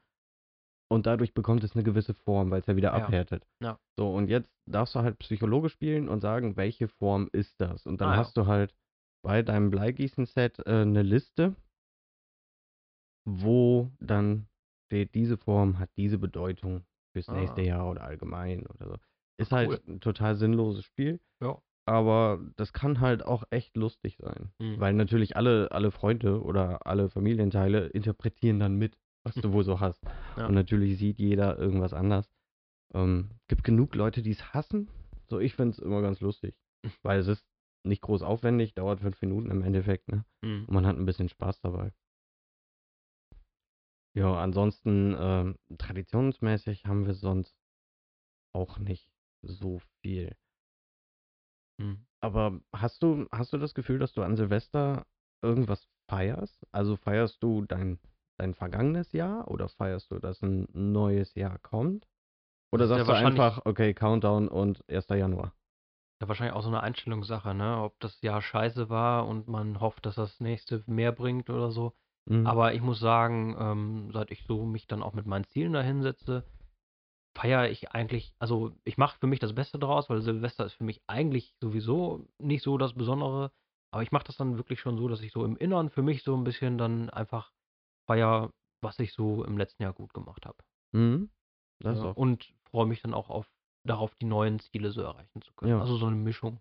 Und 0.92 1.06
dadurch 1.06 1.32
bekommt 1.32 1.64
es 1.64 1.74
'ne 1.74 1.82
gewisse 1.84 2.12
Form, 2.12 2.50
weil's 2.50 2.66
ja 2.66 2.76
wieder 2.76 2.92
Ja. 2.92 3.08
abhärtet. 3.08 3.46
Ja. 3.60 3.78
So, 3.98 4.12
und 4.14 4.28
jetzt 4.28 4.50
darfst 4.66 4.94
du 4.94 5.00
halt 5.00 5.18
Psychologe 5.20 5.70
spielen 5.70 6.08
und 6.10 6.20
sagen, 6.20 6.56
welche 6.58 6.86
Form 6.88 7.30
ist 7.32 7.60
das? 7.62 7.86
Und 7.86 8.00
dann 8.02 8.10
Ah 8.10 8.16
ja. 8.16 8.32
hast 8.32 8.36
du 8.36 8.46
halt 8.46 8.74
bei 9.22 9.42
deinem 9.42 9.70
Bleigießen-Set, 9.70 10.66
äh, 10.66 10.84
'ne 10.84 11.02
Liste 11.02 11.56
wo 13.26 13.90
dann 14.00 14.48
steht, 14.86 15.14
diese 15.14 15.36
Form 15.36 15.78
hat 15.78 15.90
diese 15.96 16.18
Bedeutung 16.18 16.84
fürs 17.12 17.30
Ah. 17.30 17.30
nächste 17.30 17.62
Jahr 17.62 17.88
oder 17.90 18.02
allgemein 18.02 18.66
oder 18.66 18.88
so. 18.88 18.96
Ist 19.38 19.52
Ach, 19.52 19.52
halt 19.52 19.70
cool. 19.70 19.82
'n 19.86 20.00
total 20.00 20.34
sinnloses 20.36 20.84
Spiel, 20.84 21.20
Ja. 21.40 21.62
aber 21.86 22.40
das 22.56 22.72
kann 22.74 23.00
halt 23.00 23.24
auch 23.26 23.44
echt 23.50 23.76
lustig 23.76 24.18
sein. 24.20 24.52
Mhm. 24.60 24.78
Weil 24.78 24.94
natürlich 24.94 25.36
alle 25.36 25.72
alle 25.72 25.90
Freunde 25.92 26.42
oder 26.42 26.86
alle 26.86 27.10
Familienteile 27.10 27.88
interpretieren 27.88 28.60
dann 28.60 28.76
mit, 28.76 28.98
was 29.24 29.34
du 29.34 29.52
wohl 29.52 29.64
so 29.64 29.80
hast. 29.80 30.02
Ja. 30.36 30.46
Und 30.46 30.54
natürlich 30.54 30.98
sieht 30.98 31.18
jeder 31.18 31.58
irgendwas 31.58 31.92
anders. 31.92 32.30
Ähm, 32.94 33.30
gibt 33.48 33.64
genug 33.64 33.94
Leute, 33.94 34.22
die 34.22 34.30
es 34.30 34.52
hassen. 34.52 34.88
So, 35.28 35.38
ich 35.38 35.54
finde 35.54 35.72
es 35.72 35.78
immer 35.78 36.02
ganz 36.02 36.20
lustig, 36.20 36.58
weil 37.02 37.20
es 37.20 37.28
ist 37.28 37.46
nicht 37.84 38.02
groß 38.02 38.22
aufwendig, 38.22 38.74
dauert 38.74 39.00
5 39.00 39.20
Minuten 39.22 39.50
im 39.50 39.62
Endeffekt, 39.62 40.08
ne? 40.08 40.24
Mhm. 40.42 40.66
Und 40.66 40.74
man 40.74 40.86
hat 40.86 40.96
ein 40.96 41.06
bisschen 41.06 41.28
Spaß 41.28 41.60
dabei. 41.60 41.92
Ja, 44.14 44.34
ansonsten, 44.34 45.16
ähm, 45.18 45.56
traditionsmäßig 45.78 46.84
haben 46.84 47.06
wir 47.06 47.14
sonst 47.14 47.56
auch 48.54 48.78
nicht 48.78 49.10
so 49.42 49.80
viel. 50.02 50.36
Mhm. 51.78 52.06
Aber 52.20 52.60
hast 52.72 53.02
du 53.02 53.26
hast 53.32 53.52
du 53.52 53.58
das 53.58 53.74
Gefühl, 53.74 53.98
dass 53.98 54.12
du 54.12 54.22
an 54.22 54.36
Silvester 54.36 55.06
irgendwas 55.42 55.88
feierst? 56.08 56.66
Also, 56.72 56.96
feierst 56.96 57.42
du 57.42 57.62
dein 57.62 57.98
dein 58.42 58.54
vergangenes 58.54 59.12
Jahr 59.12 59.48
oder 59.50 59.68
feierst 59.68 60.10
du, 60.12 60.18
dass 60.20 60.42
'n 60.42 60.66
neues 60.74 61.34
Jahr 61.36 61.58
kommt? 61.60 62.06
Oder 62.72 62.86
Das 62.86 62.90
ist 62.90 62.96
ja 62.96 63.04
sagst 63.04 63.10
du 63.10 63.14
einfach: 63.14 63.62
„Okay, 63.66 63.94
Countdown 63.94 64.48
und 64.48 64.84
1. 64.88 65.16
Januar?“ 65.16 65.54
ja, 66.20 66.28
wahrscheinlich 66.28 66.54
auch 66.54 66.62
so 66.62 66.70
'ne 66.70 66.80
Einstellungssache, 66.82 67.54
ne? 67.54 67.78
Ob 67.82 67.98
das 68.00 68.20
Jahr 68.22 68.42
scheiße 68.42 68.88
war 68.88 69.26
und 69.26 69.48
man 69.48 69.80
hofft, 69.80 70.06
dass 70.06 70.14
das 70.16 70.40
nächste 70.40 70.82
mehr 70.86 71.12
bringt 71.12 71.50
oder 71.50 71.70
so. 71.72 71.94
Mhm. 72.28 72.52
Aber 72.52 72.74
ich 72.74 72.80
muss 72.82 73.00
sagen, 73.00 73.56
ähm, 73.58 74.10
seit 74.12 74.30
ich 74.30 74.44
so 74.46 74.64
mich 74.64 74.86
dann 74.86 75.02
auch 75.02 75.14
mit 75.14 75.26
meinen 75.26 75.44
Zielen 75.44 75.72
da 75.72 75.82
hinsetze, 75.82 76.44
feiere 77.36 77.70
ich 77.70 77.92
eigentlich 77.92 78.34
also, 78.40 78.72
ich 78.84 78.98
mache 78.98 79.18
für 79.20 79.26
mich 79.28 79.40
das 79.40 79.54
Beste 79.54 79.78
draus, 79.78 80.10
weil 80.10 80.22
Silvester 80.22 80.66
ist 80.66 80.74
für 80.74 80.84
mich 80.84 81.02
eigentlich 81.08 81.56
sowieso 81.62 82.26
nicht 82.38 82.62
so 82.64 82.78
das 82.78 82.94
Besondere. 82.94 83.52
Aber 83.92 84.02
ich 84.04 84.12
mache 84.12 84.24
das 84.26 84.36
dann 84.38 84.56
wirklich 84.58 84.80
schon 84.80 84.98
so, 84.98 85.08
dass 85.08 85.22
ich 85.22 85.32
so 85.32 85.44
im 85.44 85.56
Inneren 85.56 85.90
für 85.90 86.02
mich 86.02 86.22
so 86.24 86.34
'n 86.36 86.44
bisschen 86.44 86.78
dann 86.78 87.10
einfach 87.10 87.52
feiere, 88.12 88.52
was 88.82 88.98
ich 89.00 89.12
so 89.14 89.44
im 89.44 89.58
letzten 89.58 89.82
Jahr 89.84 89.92
gut 89.94 90.14
gemacht 90.14 90.46
habe. 90.46 90.58
Mhm. 90.94 91.30
Ja, 91.88 92.16
und 92.16 92.54
freue 92.70 92.86
mich 92.86 93.02
dann 93.02 93.14
auch 93.14 93.30
auf 93.30 93.50
darauf, 93.84 94.14
die 94.14 94.26
neuen 94.26 94.60
Ziele 94.60 94.92
so 94.92 95.02
erreichen 95.02 95.42
zu 95.42 95.52
können. 95.54 95.72
Ja. 95.72 95.78
Also, 95.78 95.96
so 95.96 96.08
'ne 96.08 96.16
Mischung. 96.16 96.60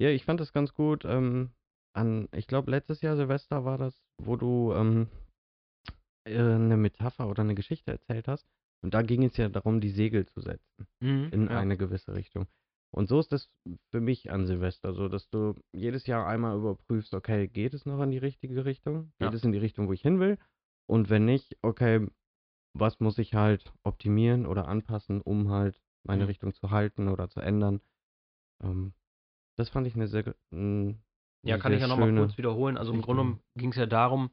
Ja, 0.00 0.08
ich 0.10 0.24
fand 0.24 0.40
das 0.40 0.52
ganz 0.52 0.74
gut, 0.74 1.04
ähm, 1.04 1.50
an 1.94 2.28
ich 2.32 2.46
glaube, 2.46 2.70
letztes 2.70 3.02
Jahr 3.02 3.16
Silvester 3.16 3.64
war 3.64 3.78
das, 3.78 4.02
wo 4.18 4.36
du, 4.36 4.72
ähm, 4.72 5.08
äh, 6.26 6.38
'ne 6.58 6.76
Metapher 6.76 7.28
oder 7.28 7.44
'ne 7.44 7.54
Geschichte 7.56 7.92
erzählt 7.92 8.28
hast. 8.28 8.48
Und 8.82 8.94
da 8.94 9.02
ging 9.02 9.24
es 9.24 9.36
ja 9.38 9.48
darum, 9.50 9.80
die 9.80 9.90
Segel 9.90 10.26
zu 10.26 10.40
setzen 10.42 10.88
Mhm, 11.02 11.32
in 11.32 11.48
ja. 11.48 11.66
eine 11.66 11.76
gewisse 11.78 12.14
Richtung. 12.14 12.46
Und 12.94 13.08
so 13.08 13.20
ist 13.20 13.32
das 13.32 13.50
für 13.90 14.00
mich 14.00 14.30
an 14.32 14.46
Silvester 14.46 14.94
so, 14.94 15.08
dass 15.08 15.30
du 15.30 15.54
jedes 15.72 16.06
Jahr 16.06 16.26
einmal 16.26 16.56
überprüfst: 16.58 17.14
„Okay, 17.14 17.48
geht 17.48 17.74
es 17.74 17.86
noch 17.86 18.02
in 18.02 18.10
die 18.12 18.18
richtige 18.18 18.64
Richtung? 18.66 19.12
Geht 19.18 19.32
Ja. 19.32 19.34
es 19.34 19.44
in 19.44 19.52
die 19.52 19.58
Richtung, 19.58 19.88
wo 19.88 19.94
ich 19.94 20.02
hin 20.02 20.20
will? 20.20 20.38
Und 20.90 21.10
wenn 21.10 21.24
nicht, 21.24 21.56
okay, 21.62 22.08
was 22.74 23.00
muss 23.00 23.18
ich 23.18 23.34
halt 23.34 23.72
optimieren 23.84 24.46
oder 24.46 24.68
anpassen, 24.68 25.20
um 25.22 25.50
halt 25.50 25.82
meine 26.04 26.26
Mhm. 26.26 26.28
Richtung 26.28 26.54
zu 26.54 26.70
halten 26.70 27.08
oder 27.08 27.28
zu 27.30 27.40
ändern?“ 27.40 27.82
Ähm, 28.62 28.94
das 29.56 29.70
fand 29.70 29.86
ich 29.88 29.96
'ne 29.96 30.08
sehr 30.08 30.36
hm, 30.52 31.02
Ja, 31.44 31.56
'ne 31.56 31.58
kann 31.58 31.72
sehr 31.72 31.74
ich 31.74 31.80
ja 31.80 31.88
noch 31.88 31.96
mal 31.96 32.08
kurz 32.08 32.38
wiederholen. 32.38 32.76
Also, 32.76 32.92
im 32.92 33.02
Geschichte. 33.02 33.02
Grunde 33.02 33.22
genommen 33.22 33.42
ging's 33.56 33.76
ja 33.76 33.86
darum, 33.86 34.30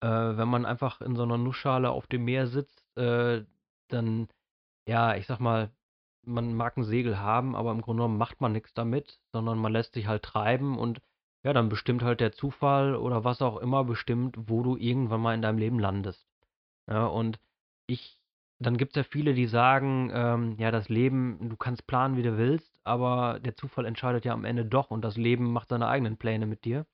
äh, 0.00 0.06
wenn 0.08 0.48
man 0.48 0.64
einfach 0.66 1.00
in 1.00 1.16
so 1.16 1.24
'ner 1.26 1.36
Nussschale 1.38 1.90
auf 1.90 2.06
dem 2.06 2.24
Meer 2.24 2.46
sitzt, 2.46 2.84
äh, 2.96 3.44
dann 3.88 4.28
ja, 4.88 5.16
ich 5.16 5.26
sage 5.26 5.42
mal, 5.42 5.74
man 6.26 6.54
mag 6.54 6.76
'n 6.78 6.84
Segel 6.84 7.18
haben, 7.20 7.56
aber 7.56 7.72
im 7.72 7.82
Grunde 7.82 8.02
genommen 8.02 8.18
macht 8.18 8.40
man 8.40 8.52
nix 8.52 8.74
damit, 8.74 9.20
sondern 9.32 9.58
man 9.58 9.72
lässt 9.72 9.94
sich 9.94 10.06
halt 10.08 10.22
treiben 10.24 10.78
und 10.78 11.02
ja, 11.44 11.52
dann 11.52 11.68
bestimmt 11.68 12.02
halt 12.02 12.20
der 12.20 12.32
Zufall 12.32 12.96
oder 12.96 13.24
was 13.24 13.42
auch 13.42 13.58
immer 13.58 13.84
bestimmt, 13.84 14.36
wo 14.48 14.62
du 14.62 14.76
irgendwann 14.76 15.20
mal 15.20 15.34
in 15.34 15.42
deinem 15.42 15.58
Leben 15.58 15.78
landest. 15.78 16.26
Ja, 16.88 17.06
und 17.06 17.40
ich 17.86 18.18
dann 18.60 18.76
gibt's 18.78 18.96
ja 18.96 19.04
viele, 19.04 19.34
die 19.34 19.46
sagen, 19.46 20.10
ähm: 20.14 20.56
„Ja, 20.58 20.70
das 20.72 20.88
Leben 20.88 21.48
du 21.50 21.56
kannst 21.56 21.86
planen, 21.86 22.16
wie 22.16 22.22
du 22.24 22.38
willst, 22.38 22.78
aber 22.84 23.40
der 23.40 23.56
Zufall 23.56 23.86
entscheidet 23.86 24.24
ja 24.24 24.32
am 24.34 24.44
Ende 24.46 24.64
doch 24.66 24.90
und 24.90 25.02
das 25.02 25.16
Leben 25.16 25.52
macht 25.52 25.70
seine 25.70 25.88
eigenen 25.88 26.16
Pläne 26.18 26.46
mit 26.46 26.64
dir.“ 26.64 26.86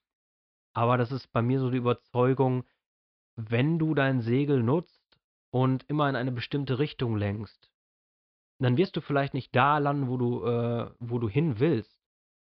Aber 0.74 0.98
das 0.98 1.12
ist 1.12 1.28
bei 1.32 1.42
mir 1.42 1.60
so 1.60 1.70
die 1.70 1.78
Überzeugung, 1.78 2.64
wenn 3.36 3.78
du 3.78 3.94
dein 3.94 4.20
Segel 4.22 4.62
nutzt 4.62 5.02
und 5.50 5.84
immer 5.88 6.08
in 6.08 6.16
eine 6.16 6.32
bestimmte 6.32 6.78
Richtung 6.80 7.16
lenkst, 7.16 7.70
dann 8.60 8.76
wirst 8.76 8.96
du 8.96 9.00
vielleicht 9.00 9.34
nicht 9.34 9.54
da 9.56 9.78
landen, 9.78 10.08
wo 10.08 10.16
du 10.16 10.44
äh, 10.46 10.90
wo 11.00 11.18
du 11.18 11.28
hin 11.28 11.58
willst, 11.60 11.99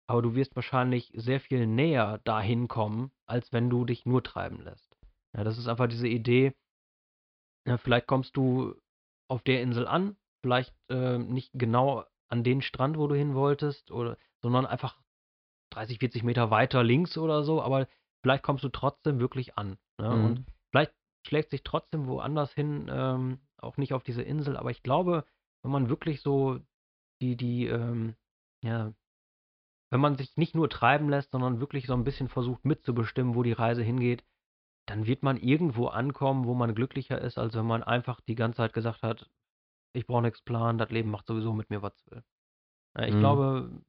aber 0.06 0.22
du 0.22 0.34
wirst 0.34 0.54
wahrscheinlich 0.56 1.12
sehr 1.14 1.40
viel 1.40 1.66
näher 1.66 2.20
dahin 2.24 2.68
kommen, 2.68 3.10
als 3.26 3.52
wenn 3.52 3.70
du 3.70 3.84
dich 3.84 4.06
nur 4.06 4.22
treiben 4.22 4.62
lässt. 4.62 4.96
Ja, 5.36 5.44
das 5.44 5.58
ist 5.58 5.68
einfach 5.68 5.88
diese 5.88 6.08
Idee 6.08 6.54
ja, 7.66 7.78
vielleicht 7.78 8.06
kommst 8.06 8.36
du 8.36 8.74
auf 9.28 9.42
der 9.42 9.62
Insel 9.62 9.86
an, 9.86 10.16
vielleicht, 10.42 10.74
äh, 10.90 11.18
nicht 11.18 11.50
genau 11.54 12.04
an 12.28 12.44
den 12.44 12.62
Strand, 12.62 12.98
wo 12.98 13.06
du 13.06 13.14
hin 13.14 13.34
wolltest 13.34 13.90
oder 13.90 14.16
sondern 14.42 14.66
einfach 14.66 15.00
30, 15.70 15.98
40 15.98 16.22
Meter 16.22 16.50
weiter 16.50 16.82
links 16.84 17.16
oder 17.16 17.44
so, 17.44 17.62
aber 17.62 17.88
vielleicht 18.22 18.42
kommst 18.42 18.64
du 18.64 18.68
trotzdem 18.68 19.18
wirklich 19.18 19.56
an, 19.56 19.78
ne? 19.98 20.10
Und 20.10 20.40
Mhm. 20.40 20.46
vielleicht 20.70 20.92
schlägt's 21.26 21.50
dich 21.50 21.62
trotzdem 21.62 22.06
woanders 22.06 22.52
hin, 22.52 22.88
ähm, 22.90 23.38
auch 23.56 23.76
nicht 23.78 23.94
auf 23.94 24.02
diese 24.02 24.22
Insel, 24.22 24.56
aber 24.56 24.70
ich 24.70 24.82
glaube, 24.82 25.24
wenn 25.62 25.72
man 25.72 25.88
wirklich 25.88 26.20
so 26.20 26.60
die 27.20 27.36
die, 27.36 27.66
ähm 27.66 28.14
ja 28.62 28.92
wenn 29.94 30.00
man 30.02 30.16
sich 30.18 30.36
nicht 30.36 30.56
nur 30.56 30.68
treiben 30.70 31.08
lässt, 31.08 31.32
sondern 31.32 31.60
wirklich 31.60 31.86
so 31.86 31.94
'n 31.94 32.04
bisschen 32.04 32.28
versucht 32.28 32.64
mitzubestimmen, 32.66 33.36
wo 33.36 33.44
die 33.44 33.52
Reise 33.52 33.82
hingeht, 33.84 34.24
dann 34.86 35.06
wird 35.06 35.22
man 35.22 35.38
irgendwo 35.38 35.88
ankommen, 35.88 36.46
wo 36.46 36.54
man 36.54 36.74
glücklicher 36.74 37.20
ist, 37.20 37.38
als 37.38 37.54
wenn 37.56 37.66
man 37.66 37.82
einfach 37.84 38.20
die 38.22 38.34
ganze 38.36 38.58
Zeit 38.58 38.74
gesagt 38.74 39.02
hat: 39.04 39.30
„Ich 39.94 40.06
brauche 40.06 40.22
nix 40.22 40.42
planen, 40.42 40.78
das 40.78 40.90
Leben 40.90 41.10
macht 41.10 41.26
sowieso 41.28 41.54
mit 41.54 41.70
mir, 41.70 41.82
was 41.82 41.94
es 41.96 42.10
will.“ 42.10 42.24
Ja, 42.98 43.06
ich 43.06 43.14
Mhm. 43.14 43.20
glaube 43.20 43.82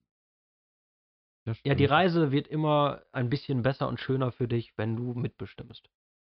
ja, 1.65 1.75
die. 1.75 1.85
Reise 1.85 2.31
wird 2.31 2.47
immer 2.47 3.03
ein 3.11 3.29
bisschen 3.29 3.61
besser 3.63 3.87
und 3.87 3.99
schöner 3.99 4.31
für 4.31 4.47
dich, 4.47 4.77
wenn 4.77 4.95
du 4.95 5.13
mitbestimmst. 5.13 5.89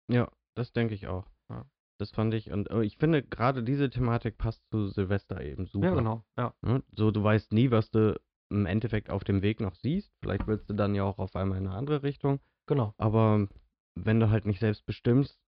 Ja, 0.07 0.31
das 0.55 0.71
denke 0.73 0.93
ich 0.93 1.07
auch. 1.07 1.27
Ja. 1.49 1.65
Das 1.99 2.11
fand 2.11 2.33
ich 2.33 2.51
und, 2.51 2.69
äh, 2.69 2.83
ich 2.83 2.97
finde, 2.97 3.23
grade 3.23 3.63
diese 3.63 3.89
Thematik 3.89 4.37
passt 4.37 4.67
zu 4.69 4.87
Silvester 4.87 5.41
eben 5.41 5.65
Ja, 5.81 5.91
super. 5.91 5.95
genau, 5.95 6.25
ja. 6.37 6.53
Ne? 6.61 6.83
So, 6.95 7.11
du 7.11 7.23
weißt 7.23 7.53
nie, 7.53 7.71
was 7.71 7.91
du 7.91 8.19
im 8.55 8.65
Endeffekt 8.67 9.09
auf 9.09 9.23
dem 9.23 9.41
Weg 9.41 9.59
noch 9.61 9.75
siehst. 9.75 10.13
Vielleicht 10.21 10.47
willst 10.47 10.69
du 10.69 10.73
dann 10.73 10.95
ja 10.95 11.03
auch 11.03 11.19
auf 11.19 11.35
einmal 11.35 11.57
in 11.59 11.65
'ne 11.65 11.71
andere 11.73 12.03
Richtung. 12.03 12.39
Genau. 12.67 12.95
Aber 12.97 13.47
wenn 13.95 14.19
du 14.21 14.29
halt 14.31 14.45
nicht 14.45 14.59
selbst 14.59 14.85
bestimmst, 14.85 15.39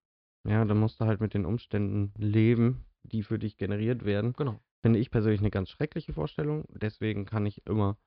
ja, 0.48 0.66
dann 0.66 0.80
musst 0.80 1.02
du 1.02 1.06
halt 1.06 1.22
mit 1.22 1.34
den 1.36 1.46
Umständen 1.46 2.14
leben, 2.18 2.86
die 3.04 3.24
für 3.24 3.40
dich 3.40 3.58
generiert 3.58 4.06
werden. 4.06 4.36
Genau. 4.40 4.60
Finde 4.84 5.00
ich 5.00 5.12
persönlich 5.12 5.42
'ne 5.42 5.52
ganz 5.52 5.70
schreckliche 5.72 6.14
Vorstellung. 6.14 6.66
Deswegen 6.70 7.26
kann 7.26 7.46
ich 7.48 7.66
immer 7.68 7.98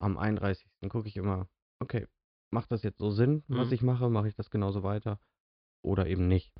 am 0.00 0.18
31. 0.18 0.88
gucke 0.90 1.08
ich 1.08 1.16
immer: 1.18 1.48
„Okay, 1.80 2.06
macht 2.52 2.72
das 2.72 2.82
jetzt 2.84 2.98
so 2.98 3.10
Sinn, 3.10 3.44
was 3.48 3.70
Mhm. 3.70 3.72
ich 3.72 3.82
mache? 3.82 4.10
Mache 4.10 4.28
ich 4.28 4.36
das 4.36 4.50
genauso 4.50 4.82
weiter 4.84 5.20
oder 5.82 6.06
eben 6.08 6.28
nicht?“ 6.28 6.52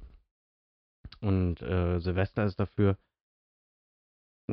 Und, 1.22 1.62
äh, 1.62 1.98
Silvester 2.00 2.44
ist 2.44 2.60
dafür 2.60 2.98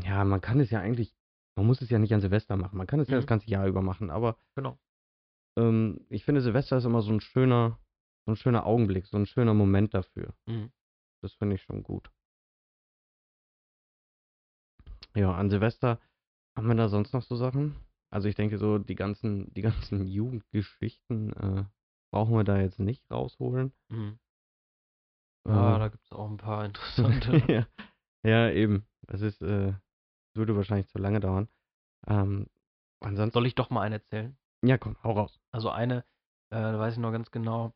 ja, 0.02 0.24
man 0.24 0.42
kann 0.42 0.60
es 0.60 0.72
ja 0.72 0.80
eigentlich 0.80 1.16
man 1.56 1.66
muss 1.68 1.82
es 1.82 1.90
ja 1.90 2.00
nicht 2.00 2.14
an 2.14 2.22
Silvester 2.22 2.56
machen. 2.58 2.78
Man 2.78 2.88
kann 2.88 3.00
es 3.00 3.10
ja 3.10 3.16
das 3.18 3.26
Mhm. 3.26 3.30
ganze 3.30 3.50
Jahr 3.50 3.68
über 3.68 3.82
machen, 3.82 4.10
aber 4.10 4.38
Genau. 4.56 4.78
ähm, 5.58 6.06
ich 6.10 6.26
finde, 6.26 6.42
Silvester 6.42 6.78
ist 6.78 6.86
immer 6.86 7.02
so 7.02 7.12
'n 7.14 7.22
schöner 7.22 7.80
so 8.26 8.32
'n 8.32 8.36
schöner 8.38 8.66
Augenblick, 8.66 9.06
so 9.08 9.18
'n 9.18 9.26
schöner 9.26 9.54
Moment 9.54 9.94
dafür. 9.94 10.34
Mhm. 10.48 10.72
Das 11.22 11.34
finde 11.34 11.56
ich 11.56 11.62
schon 11.64 11.84
gut. 11.84 12.12
Ja, 15.16 15.32
an 15.36 15.50
Silvester 15.50 16.00
haben 16.56 16.68
wir 16.68 16.76
da 16.76 16.90
sonst 16.90 17.14
noch 17.14 17.22
so 17.22 17.36
Sachen? 17.36 17.76
Also, 18.10 18.28
ich 18.28 18.36
denke 18.36 18.58
so, 18.58 18.80
die 18.80 18.96
ganzen 18.96 19.54
die 19.54 19.62
ganzen 19.62 20.08
Jugendgeschichten, 20.08 21.34
äh, 21.34 21.66
brauchen 22.12 22.34
wir 22.36 22.44
da 22.44 22.60
jetzt 22.60 22.80
nicht 22.80 23.10
rausholen. 23.12 23.74
Mhm. 23.90 24.20
Ja, 25.46 25.78
Äh. 25.78 25.80
da 25.80 25.88
gibt's 25.90 26.12
auch 26.12 26.30
'n 26.30 26.38
paar 26.38 26.66
interessante. 26.66 27.44
Ja. 27.52 27.68
Ja, 28.26 28.50
eben. 28.52 28.88
Es 29.08 29.22
ist, 29.22 29.42
äh 29.42 29.74
würde 30.36 30.56
wahrscheinlich 30.56 30.88
zu 30.88 30.98
lange 30.98 31.20
dauern. 31.20 31.48
Ähm, 32.08 32.48
ansonsten 33.02 33.34
Soll 33.34 33.48
ich 33.48 33.56
doch 33.56 33.70
mal 33.70 33.82
eine 33.82 33.96
erzählen? 33.96 34.38
Ja, 34.64 34.78
komm, 34.78 34.98
hau 35.04 35.12
raus. 35.12 35.40
Also, 35.52 35.70
eine, 35.70 36.00
äh, 36.52 36.62
da 36.62 36.80
weiß 36.80 36.94
ich 36.94 37.00
noch 37.00 37.12
ganz 37.12 37.32
genau, 37.32 37.74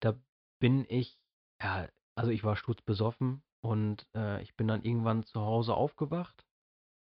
da 0.00 0.14
bin 0.60 0.86
ich 0.88 1.18
ja, 1.62 1.88
also, 2.16 2.30
ich 2.30 2.44
war 2.44 2.56
sturzbesoffen 2.56 3.42
und, 3.64 4.06
äh, 4.16 4.42
ich 4.42 4.56
bin 4.56 4.68
dann 4.68 4.82
irgendwann 4.82 5.24
zu 5.24 5.40
Hause 5.40 5.74
aufgewacht 5.74 6.44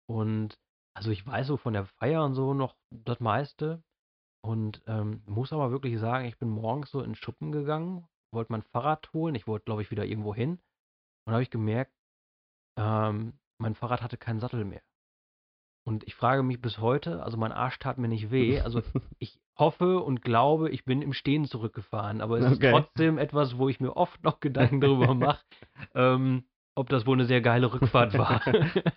und 0.08 0.58
also, 0.96 1.10
ich 1.10 1.26
weiß 1.26 1.46
so 1.46 1.56
von 1.56 1.74
der 1.74 1.86
Feier 1.86 2.24
und 2.24 2.34
so 2.34 2.54
noch 2.54 2.76
das 2.90 3.20
meiste 3.20 3.82
und, 4.44 4.82
ähm, 4.86 5.22
muss 5.26 5.52
aber 5.52 5.70
wirklich 5.70 5.98
sagen, 5.98 6.24
ich 6.26 6.38
bin 6.38 6.48
morgens 6.48 6.90
so 6.90 7.02
in 7.02 7.14
Schuppen 7.14 7.52
gegangen, 7.52 8.08
wollte 8.32 8.52
mein 8.52 8.62
Fahrrad 8.62 9.12
holen. 9.12 9.34
Ich 9.34 9.46
wollte, 9.46 9.64
glaube 9.66 9.82
ich, 9.82 9.90
wieder 9.90 10.04
irgendwo 10.06 10.34
hin 10.34 10.60
und 11.26 11.32
habe 11.34 11.42
ich 11.42 11.50
gemerkt, 11.50 11.94
ähm, 12.78 13.38
mein 13.58 13.74
Fahrrad 13.74 14.02
hatte 14.02 14.16
keinen 14.16 14.40
Sattel 14.40 14.64
mehr. 14.64 14.82
Und 15.84 16.04
ich 16.06 16.14
frage 16.14 16.42
mich 16.42 16.60
bis 16.60 16.78
heute, 16.78 17.22
also 17.22 17.36
mein 17.38 17.52
Arsch 17.52 17.78
tat 17.78 17.98
mir 17.98 18.08
nicht 18.08 18.30
weh. 18.30 18.60
Also 18.64 18.82
ich 19.18 19.40
hoffe 19.58 20.00
und 20.00 20.22
glaube, 20.22 20.70
ich 20.70 20.84
bin 20.84 21.02
im 21.02 21.12
Stehen 21.12 21.46
zurückgefahren. 21.46 22.20
Aber 22.20 22.38
es 22.38 22.44
ist 22.52 22.58
Okay. 22.58 22.70
trotzdem 22.70 23.18
etwas, 23.18 23.56
wo 23.58 23.68
ich 23.68 23.80
mir 23.80 23.96
oft 23.96 24.22
noch 24.22 24.40
Gedanken 24.40 24.80
darüber 24.80 25.14
mache, 25.14 25.44
ähm, 25.94 26.44
ob 26.74 26.88
das 26.90 27.06
wohl 27.06 27.16
eine 27.16 27.26
sehr 27.26 27.40
geile 27.40 27.72
Rückfahrt 27.72 28.16
war. 28.16 28.42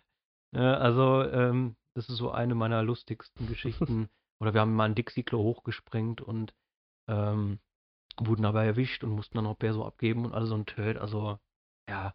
Ja, 0.53 0.73
also 0.73 1.23
ähm, 1.23 1.77
das 1.93 2.09
ist 2.09 2.17
so 2.17 2.29
eine 2.29 2.55
meiner 2.55 2.83
lustigsten 2.83 3.47
Geschichten. 3.47 4.09
Oder 4.41 4.53
wir 4.53 4.59
haben 4.59 4.75
mal 4.75 4.83
ein 4.83 4.95
Dixie-Klo 4.95 5.41
hochgesprengt 5.41 6.19
und 6.19 6.53
ähm, 7.07 7.59
wurden 8.19 8.41
dabei 8.43 8.65
erwischt 8.65 9.05
und 9.05 9.11
mussten 9.11 9.37
dann 9.37 9.45
noch 9.45 9.57
Perso 9.57 9.85
abgeben 9.85 10.25
und 10.25 10.33
alles 10.33 10.49
so 10.49 10.55
ein 10.55 10.65
Töd. 10.65 10.97
Also 10.97 11.39
ja, 11.89 12.13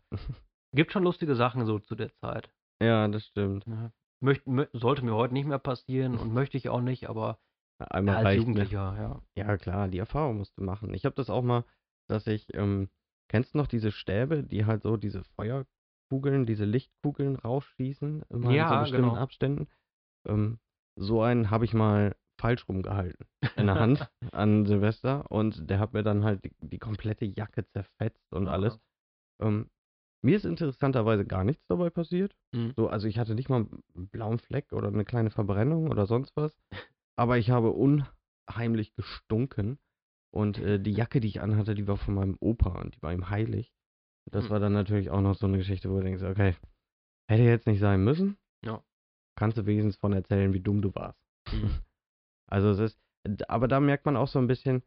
gibt 0.73 0.93
schon 0.93 1.05
lustige 1.05 1.35
Sachen 1.37 1.65
so 1.67 1.79
zu 1.79 1.95
der 1.95 2.13
Zeit. 2.15 2.51
Ja, 2.83 3.09
das 3.09 3.27
stimmt. 3.27 3.67
Ja. 3.67 3.93
Möcht, 4.21 4.47
mö 4.47 4.67
sollte 4.73 5.05
mir 5.05 5.15
heute 5.15 5.35
nicht 5.35 5.47
mehr 5.47 5.59
passieren 5.59 6.17
und 6.19 6.33
möchte 6.35 6.57
ich 6.57 6.69
auch 6.69 6.81
nicht, 6.81 7.09
aber 7.09 7.39
Einmal 7.79 8.17
als 8.17 8.27
reicht 8.27 8.39
mir. 8.39 8.53
Jugendlicher, 8.53 8.97
ja. 8.99 9.23
Ja, 9.37 9.57
klar, 9.59 9.89
die 9.89 9.99
Erfahrung 9.99 10.39
musst 10.39 10.57
du 10.57 10.63
machen. 10.63 10.95
Ich 10.95 11.05
habe 11.05 11.15
das 11.15 11.29
auch 11.31 11.43
mal, 11.43 11.65
dass 12.09 12.27
ich, 12.27 12.47
ähm, 12.55 12.89
kennst 13.29 13.55
du 13.55 13.59
noch 13.59 13.67
diese 13.67 13.93
Stäbe, 13.93 14.43
die 14.43 14.65
halt 14.65 14.83
so 14.83 14.97
diese 14.97 15.25
Feuerkugeln, 15.25 16.47
diese 16.47 16.65
Lichtkugeln 16.65 17.37
rausschießen, 17.37 18.23
immer 18.31 18.33
in 18.33 18.43
so 18.43 18.53
Ja, 18.55 18.81
bestimmten 18.81 19.11
genau. 19.11 19.17
Abständen? 19.17 19.69
Ähm, 20.27 20.59
so 20.99 21.21
einen 21.23 21.51
habe 21.51 21.67
ich 21.67 21.75
mal 21.75 22.17
falsch 22.41 22.69
rumgehalten 22.69 23.27
in 23.57 23.67
der 23.67 23.79
Hand 23.79 24.11
an 24.33 24.67
Silvester 24.67 25.31
und 25.31 25.69
der 25.71 25.79
hat 25.79 25.93
mir 25.93 26.03
dann 26.03 26.25
halt 26.25 26.45
die, 26.45 26.55
die 26.61 26.79
komplette 26.79 27.25
Jacke 27.27 27.67
zerfetzt 27.67 28.33
und 28.33 28.49
alles. 28.49 28.79
Ähm, 29.41 29.71
mir 30.23 30.37
ist 30.37 30.45
interessanterweise 30.45 31.25
gar 31.25 31.45
nichts 31.45 31.65
dabei 31.67 31.91
passiert. 31.91 32.37
Mhm. 32.53 32.73
So, 32.77 32.89
also 32.89 33.07
ich 33.09 33.19
hatte 33.19 33.35
nicht 33.35 33.49
mal 33.49 33.67
einen 33.95 34.09
blauen 34.09 34.39
Fleck 34.39 34.73
oder 34.73 34.89
eine 34.89 35.05
kleine 35.05 35.31
Verbrennung 35.31 35.89
oder 35.91 36.07
sonst 36.07 36.37
was. 36.37 36.57
Aber 37.17 37.39
ich 37.39 37.51
habe 37.51 37.71
unheimlich 37.73 38.95
gestunken. 38.95 39.79
Und 40.33 40.59
äh, 40.59 40.79
die 40.79 40.93
Jacke, 40.93 41.21
die 41.21 41.29
ich 41.29 41.41
anhatte, 41.41 41.75
die 41.75 41.87
war 41.89 41.97
von 41.97 42.15
meinem 42.15 42.37
Opa 42.41 42.79
und 42.81 42.95
die 42.97 43.03
war 43.03 43.13
ihm 43.13 43.31
heilig. 43.31 43.73
Das 44.31 44.45
Hm. 44.45 44.51
war 44.51 44.61
dann 44.61 44.73
natürlich 44.73 45.09
auch 45.11 45.21
noch 45.23 45.35
so 45.35 45.47
eine 45.47 45.57
Geschichte, 45.59 45.89
wo 45.91 45.97
du 45.97 46.03
denkst, 46.03 46.23
okay, 46.23 46.55
hätte 47.29 47.43
jetzt 47.45 47.67
nicht 47.67 47.81
sein 47.81 48.05
müssen. 48.05 48.37
Ja. 48.65 48.83
Kannst 49.37 49.57
du 49.57 49.65
wenigstens 49.67 49.97
von 49.97 50.13
erzählen, 50.13 50.53
wie 50.53 50.61
dumm 50.61 50.83
du 50.83 50.95
warst. 50.95 51.19
Mhm. 51.53 51.71
Also 52.49 52.71
es 52.71 52.79
ist, 52.79 53.01
aber 53.51 53.67
da 53.67 53.81
merkt 53.81 54.07
man 54.07 54.17
auch 54.17 54.29
so 54.29 54.39
ein 54.39 54.47
bisschen, 54.47 54.85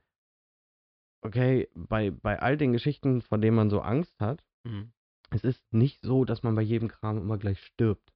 okay, 1.22 1.68
bei, 1.76 2.12
bei 2.12 2.40
all 2.40 2.58
den 2.58 2.72
Geschichten, 2.74 3.22
von 3.22 3.42
denen 3.42 3.56
man 3.56 3.70
so 3.70 3.82
Angst 3.82 4.18
hat, 4.20 4.44
Mhm. 4.66 4.92
Es 5.32 5.44
ist 5.44 5.64
nicht 5.74 6.02
so, 6.02 6.26
dass 6.26 6.44
man 6.44 6.56
bei 6.56 6.62
jedem 6.62 6.88
Kram 6.90 7.18
immer 7.18 7.38
gleich 7.38 7.60
stirbt. 7.64 8.12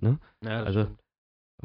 Ne? 0.00 0.18
Ja, 0.42 0.62
Also. 0.62 0.86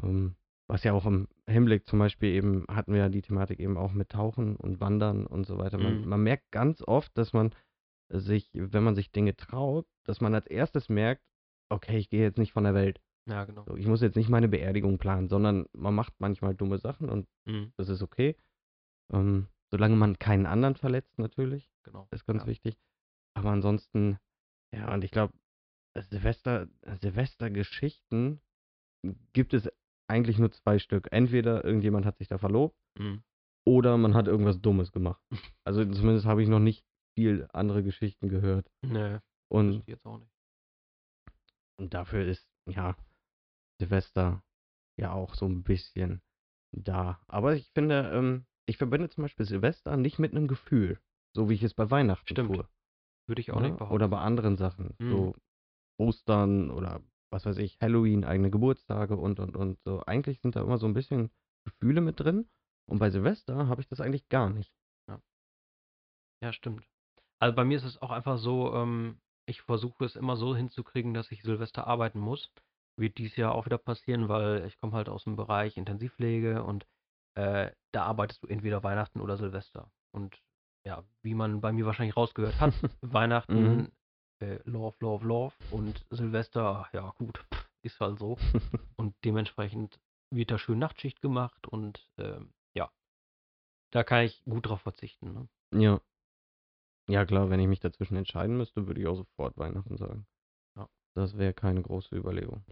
Ähm, 0.02 0.36
was 0.68 0.82
ja 0.82 0.92
auch 0.92 1.06
im 1.06 1.28
Hinblick 1.48 1.86
zum 1.86 2.00
Beispiel 2.00 2.30
eben, 2.34 2.66
hatten 2.68 2.92
wir 2.92 2.98
ja 3.00 3.08
die 3.08 3.22
Thematik 3.22 3.60
eben 3.60 3.76
auch 3.76 3.92
mit 3.92 4.08
Tauchen 4.10 4.56
und 4.56 4.80
Wandern 4.80 5.24
und 5.26 5.46
so 5.46 5.58
weiter. 5.58 5.78
Man, 5.78 6.00
Mhm. 6.02 6.08
man 6.08 6.22
merkt 6.22 6.50
ganz 6.50 6.82
oft, 6.82 7.16
dass 7.16 7.32
man 7.32 7.54
sich, 8.08 8.50
wenn 8.52 8.82
man 8.82 8.94
sich 8.96 9.12
Dinge 9.12 9.36
traut, 9.36 9.86
dass 10.04 10.20
man 10.20 10.34
als 10.34 10.46
erstes 10.46 10.88
merkt, 10.88 11.22
okay, 11.68 11.98
ich 11.98 12.10
gehe 12.10 12.22
jetzt 12.22 12.36
nicht 12.38 12.52
von 12.52 12.64
der 12.64 12.74
Welt. 12.74 13.00
Ja, 13.28 13.44
genau. 13.44 13.64
So, 13.66 13.76
ich 13.76 13.86
muss 13.86 14.00
jetzt 14.02 14.16
nicht 14.16 14.28
meine 14.28 14.48
Beerdigung 14.48 14.98
planen, 14.98 15.28
sondern 15.28 15.66
man 15.72 15.94
macht 15.94 16.14
manchmal 16.18 16.54
dumme 16.54 16.78
Sachen 16.78 17.08
und 17.08 17.28
Mhm. 17.46 17.72
das 17.76 17.88
ist 17.88 18.02
okay. 18.02 18.36
Ähm, 19.12 19.46
solange 19.70 19.96
man 19.96 20.18
keinen 20.18 20.46
anderen 20.46 20.74
verletzt, 20.76 21.16
natürlich, 21.18 21.70
Genau. 21.84 22.08
ist 22.10 22.26
ganz 22.26 22.42
ja. 22.42 22.48
wichtig. 22.48 22.76
Aber 23.34 23.50
ansonsten, 23.50 24.18
ja, 24.76 24.92
und 24.92 25.02
ich 25.04 25.10
glaube, 25.10 25.32
Silvester, 26.10 26.68
Silvestergeschichten 27.00 28.40
gibt 29.32 29.54
es 29.54 29.68
eigentlich 30.08 30.38
nur 30.38 30.52
zwei 30.52 30.78
Stück. 30.78 31.08
Entweder 31.10 31.64
irgendjemand 31.64 32.06
hat 32.06 32.18
sich 32.18 32.28
da 32.28 32.38
verlobt 32.38 32.76
Mhm. 32.98 33.22
oder 33.66 33.96
man 33.98 34.14
hat 34.14 34.26
irgendwas 34.26 34.60
Dummes 34.60 34.92
gemacht. 34.92 35.22
Also 35.64 35.84
zumindest 35.84 36.26
habe 36.26 36.42
ich 36.42 36.48
noch 36.48 36.60
nicht 36.60 36.84
viel 37.14 37.48
andere 37.52 37.82
Geschichten 37.82 38.28
gehört. 38.28 38.70
Nee, 38.82 39.18
Und, 39.48 39.86
jetzt 39.88 40.06
auch 40.06 40.18
nicht. 40.18 40.30
und 41.78 41.92
dafür 41.92 42.24
ist, 42.24 42.48
ja, 42.68 42.96
Silvester 43.80 44.42
ja 44.98 45.12
auch 45.12 45.34
so 45.34 45.46
ein 45.46 45.62
bisschen 45.62 46.22
da. 46.72 47.20
Aber 47.26 47.54
ich 47.54 47.70
finde, 47.74 48.10
ähm, 48.14 48.46
ich 48.66 48.76
verbinde 48.78 49.08
zum 49.08 49.22
Beispiel 49.22 49.44
Silvester 49.46 49.96
nicht 49.96 50.18
mit 50.18 50.32
einem 50.32 50.46
Gefühl, 50.48 51.00
so 51.34 51.48
wie 51.50 51.54
ich 51.54 51.62
es 51.62 51.74
bei 51.74 51.90
Weihnachten 51.90 52.28
Stimmt. 52.28 52.54
tue. 52.54 52.68
Würde 53.26 53.40
ich 53.40 53.52
auch 53.52 53.60
ne? 53.60 53.68
nicht 53.68 53.78
behaupten. 53.78 53.94
Oder 53.94 54.08
bei 54.08 54.18
anderen 54.18 54.56
Sachen. 54.56 54.94
Mhm. 54.98 55.10
So 55.10 55.34
Ostern 55.98 56.70
oder 56.70 57.00
was 57.30 57.44
weiß 57.44 57.58
ich, 57.58 57.78
Halloween, 57.80 58.24
eigene 58.24 58.50
Geburtstage 58.50 59.16
und 59.16 59.40
und 59.40 59.56
und. 59.56 59.78
So 59.84 60.02
eigentlich 60.06 60.40
sind 60.40 60.56
da 60.56 60.62
immer 60.62 60.78
so 60.78 60.86
ein 60.86 60.94
bisschen 60.94 61.30
Gefühle 61.64 62.00
mit 62.00 62.20
drin. 62.20 62.48
Und 62.88 62.98
bei 62.98 63.10
Silvester 63.10 63.66
habe 63.68 63.80
ich 63.80 63.88
das 63.88 64.00
eigentlich 64.00 64.28
gar 64.28 64.48
nicht. 64.50 64.72
Ja, 66.42 66.52
stimmt. 66.52 66.86
Also 67.38 67.54
bei 67.54 67.64
mir 67.64 67.76
ist 67.76 67.84
es 67.84 68.00
auch 68.00 68.10
einfach 68.10 68.38
so, 68.38 68.74
ähm, 68.74 69.20
ich 69.46 69.62
versuche 69.62 70.04
es 70.04 70.16
immer 70.16 70.36
so 70.36 70.54
hinzukriegen, 70.54 71.14
dass 71.14 71.30
ich 71.30 71.42
Silvester 71.42 71.86
arbeiten 71.86 72.18
muss. 72.18 72.50
Wird 72.98 73.18
dies 73.18 73.36
Jahr 73.36 73.54
auch 73.54 73.66
wieder 73.66 73.78
passieren, 73.78 74.28
weil 74.28 74.64
ich 74.66 74.78
komme 74.78 74.92
halt 74.92 75.08
aus 75.08 75.24
dem 75.24 75.36
Bereich 75.36 75.76
Intensivpflege 75.76 76.62
und 76.62 76.86
äh, 77.34 77.70
da 77.92 78.04
arbeitest 78.04 78.42
du 78.42 78.46
entweder 78.46 78.82
Weihnachten 78.82 79.20
oder 79.20 79.36
Silvester. 79.36 79.90
Und 80.12 80.40
ja, 80.86 81.04
wie 81.22 81.34
man 81.34 81.60
bei 81.60 81.72
mir 81.72 81.84
wahrscheinlich 81.84 82.16
rausgehört 82.16 82.60
hat, 82.60 82.72
Weihnachten, 83.02 83.76
Mhm. 83.76 83.92
äh, 84.40 84.58
Love, 84.64 84.96
Love, 85.00 85.26
Love 85.26 85.54
und 85.72 86.06
Silvester, 86.10 86.88
ja 86.92 87.10
gut, 87.18 87.44
pff, 87.52 87.68
ist 87.82 88.00
halt 88.00 88.18
so. 88.18 88.36
Und 88.98 89.14
dementsprechend 89.24 90.00
wird 90.30 90.50
da 90.50 90.58
schön 90.58 90.78
Nachtschicht 90.78 91.20
gemacht 91.20 91.66
und 91.68 92.08
ähm, 92.16 92.54
ja, 92.74 92.90
da 93.92 94.04
kann 94.04 94.24
ich 94.24 94.42
gut 94.44 94.66
drauf 94.66 94.80
verzichten. 94.80 95.32
Ne? 95.34 95.48
ja. 95.82 96.00
Ja 97.08 97.24
klar, 97.24 97.50
wenn 97.50 97.60
ich 97.60 97.68
mich 97.68 97.78
dazwischen 97.80 98.16
entscheiden 98.16 98.56
müsste, 98.56 98.86
würde 98.88 99.00
ich 99.00 99.06
auch 99.06 99.14
sofort 99.16 99.56
Weihnachten 99.58 99.96
sagen. 99.96 100.26
Ja. 100.76 100.88
Das 101.14 101.36
wäre 101.38 101.52
keine 101.54 101.82
große 101.82 102.16
Überlegung. 102.16 102.64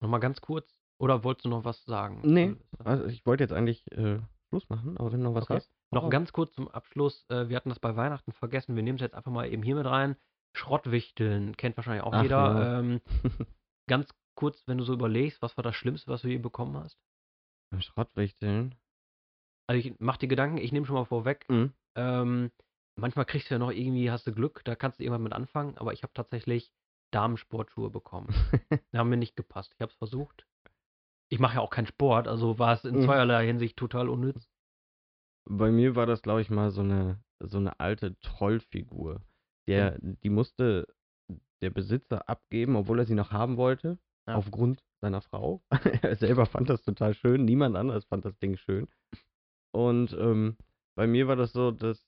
Nochmal 0.00 0.20
ganz 0.20 0.40
kurz, 0.40 0.72
oder 0.98 1.24
wolltest 1.24 1.46
du 1.46 1.48
noch 1.48 1.64
was 1.64 1.82
sagen? 1.84 2.20
Nee? 2.22 2.54
Also 2.84 3.06
ich 3.06 3.24
wollte 3.26 3.42
jetzt 3.42 3.52
eigentlich 3.52 3.90
äh, 3.92 4.20
Schluss 4.48 4.68
machen, 4.68 4.96
aber 4.98 5.12
wenn 5.12 5.20
du 5.20 5.30
noch 5.30 5.34
was 5.34 5.44
Okay. 5.44 5.54
hast. 5.56 5.72
Noch 5.92 6.04
hau 6.04 6.08
ganz 6.08 6.32
kurz 6.32 6.54
zum 6.54 6.68
Abschluss, 6.68 7.24
äh, 7.28 7.48
wir 7.48 7.56
hatten 7.56 7.68
das 7.68 7.78
bei 7.80 7.94
Weihnachten 7.96 8.32
vergessen, 8.32 8.76
wir 8.76 8.82
nehmen 8.82 8.96
es 8.96 9.02
jetzt 9.02 9.14
einfach 9.14 9.30
mal 9.30 9.46
eben 9.52 9.62
hier 9.62 9.74
mit 9.76 9.86
rein. 9.86 10.16
Schrottwichteln, 10.54 11.56
kennt 11.56 11.76
wahrscheinlich 11.76 12.02
auch 12.02 12.12
Ach, 12.14 12.22
jeder. 12.22 12.36
ja. 12.36 12.78
Ähm, 12.80 13.00
ganz 13.88 14.08
kurz, 14.34 14.62
wenn 14.66 14.78
du 14.78 14.84
so 14.84 14.92
überlegst, 14.92 15.42
was 15.42 15.56
war 15.56 15.64
das 15.64 15.76
Schlimmste, 15.76 16.10
was 16.10 16.22
du 16.22 16.28
je 16.28 16.38
bekommen 16.38 16.76
hast? 16.76 16.98
Schrottwichteln. 17.78 18.74
Also 19.66 19.78
ich 19.86 19.94
mach 19.98 20.16
dir 20.18 20.28
Gedanken, 20.28 20.58
ich 20.58 20.72
nehme 20.72 20.86
schon 20.86 20.96
mal 20.96 21.04
vorweg, 21.04 21.46
Mhm. 21.48 21.72
ähm, 21.96 22.50
manchmal 22.96 23.24
kriegst 23.24 23.50
du 23.50 23.54
ja 23.54 23.58
noch 23.58 23.70
irgendwie, 23.70 24.10
hast 24.10 24.26
du 24.26 24.32
Glück, 24.32 24.62
da 24.64 24.74
kannst 24.74 24.98
du 24.98 25.04
irgendwann 25.04 25.22
mit 25.22 25.32
anfangen, 25.32 25.78
aber 25.78 25.92
ich 25.92 26.02
habe 26.02 26.12
tatsächlich 26.12 26.70
Damensportschuhe 27.12 27.90
bekommen. 27.90 28.28
Die 28.92 28.98
haben 28.98 29.08
mir 29.08 29.16
nicht 29.16 29.36
gepasst. 29.36 29.72
Ich 29.74 29.80
habe 29.80 29.90
es 29.92 29.98
versucht. 29.98 30.46
Ich 31.30 31.38
mache 31.38 31.54
ja 31.54 31.60
auch 31.60 31.70
keinen 31.70 31.86
Sport, 31.86 32.28
also 32.28 32.58
war 32.58 32.74
es 32.74 32.84
in 32.84 32.96
Mhm. 32.96 33.04
zweierlei 33.04 33.46
Hinsicht 33.46 33.76
total 33.78 34.08
unnütz. 34.10 34.50
Bei 35.44 35.70
mir 35.70 35.96
war 35.96 36.06
das, 36.06 36.22
glaube 36.22 36.40
ich, 36.40 36.50
mal 36.50 36.70
so 36.70 36.82
eine, 36.82 37.22
so 37.40 37.58
eine 37.58 37.78
alte 37.80 38.18
Trollfigur. 38.20 39.22
Der, 39.66 39.98
die 40.00 40.30
musste 40.30 40.86
der 41.60 41.70
Besitzer 41.70 42.28
abgeben, 42.28 42.76
obwohl 42.76 42.98
er 42.98 43.06
sie 43.06 43.14
noch 43.14 43.30
haben 43.30 43.56
wollte, 43.56 43.98
Ja. 44.26 44.34
aufgrund 44.34 44.84
seiner 45.00 45.20
Frau. 45.20 45.62
er 46.02 46.16
selber 46.16 46.46
fand 46.46 46.68
das 46.68 46.82
total 46.82 47.14
schön, 47.14 47.44
niemand 47.44 47.76
anderes 47.76 48.04
fand 48.04 48.24
das 48.24 48.38
Ding 48.38 48.56
schön. 48.56 48.88
Und 49.72 50.12
ähm, 50.12 50.56
bei 50.94 51.06
mir 51.06 51.28
war 51.28 51.36
das 51.36 51.52
so, 51.52 51.70
dass, 51.70 52.06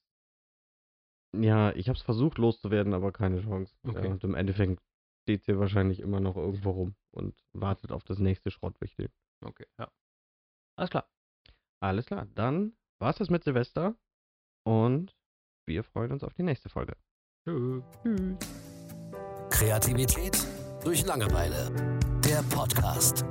ja, 1.35 1.73
ich 1.73 1.89
habe 1.89 1.97
es 1.97 2.03
versucht 2.03 2.39
loszuwerden, 2.39 2.95
aber 2.95 3.13
keine 3.13 3.41
Chance. 3.43 3.75
Okay. 3.85 4.07
Ja, 4.07 4.11
und 4.13 4.23
im 4.25 4.35
Endeffekt 4.35 4.83
steht 5.23 5.45
sie 5.45 5.59
wahrscheinlich 5.59 6.01
immer 6.01 6.21
noch 6.21 6.37
irgendwo 6.37 6.71
rum 6.71 6.97
und 7.13 7.35
wartet 7.53 7.93
auf 7.93 8.05
das 8.05 8.19
nächste 8.19 8.51
Schrottwichtel. 8.51 9.11
Okay, 9.43 9.67
ja. 9.79 9.91
Alles 10.77 10.91
klar. 10.91 11.09
Alles 11.81 12.07
klar, 12.07 12.27
dann 12.35 12.77
war's 13.05 13.17
das 13.17 13.29
mit 13.29 13.45
Silvester 13.45 13.95
und 14.67 15.15
wir 15.67 15.85
freuen 15.85 16.11
uns 16.11 16.25
auf 16.25 16.33
die 16.33 16.43
nächste 16.43 16.71
Folge. 16.71 16.97
Tschüss. 17.47 17.85
Tschüss. 18.03 18.39
Kreativität 19.51 20.37
durch 20.83 21.05
Langeweile. 21.05 21.71
Der 22.25 22.43
Podcast. 22.45 23.25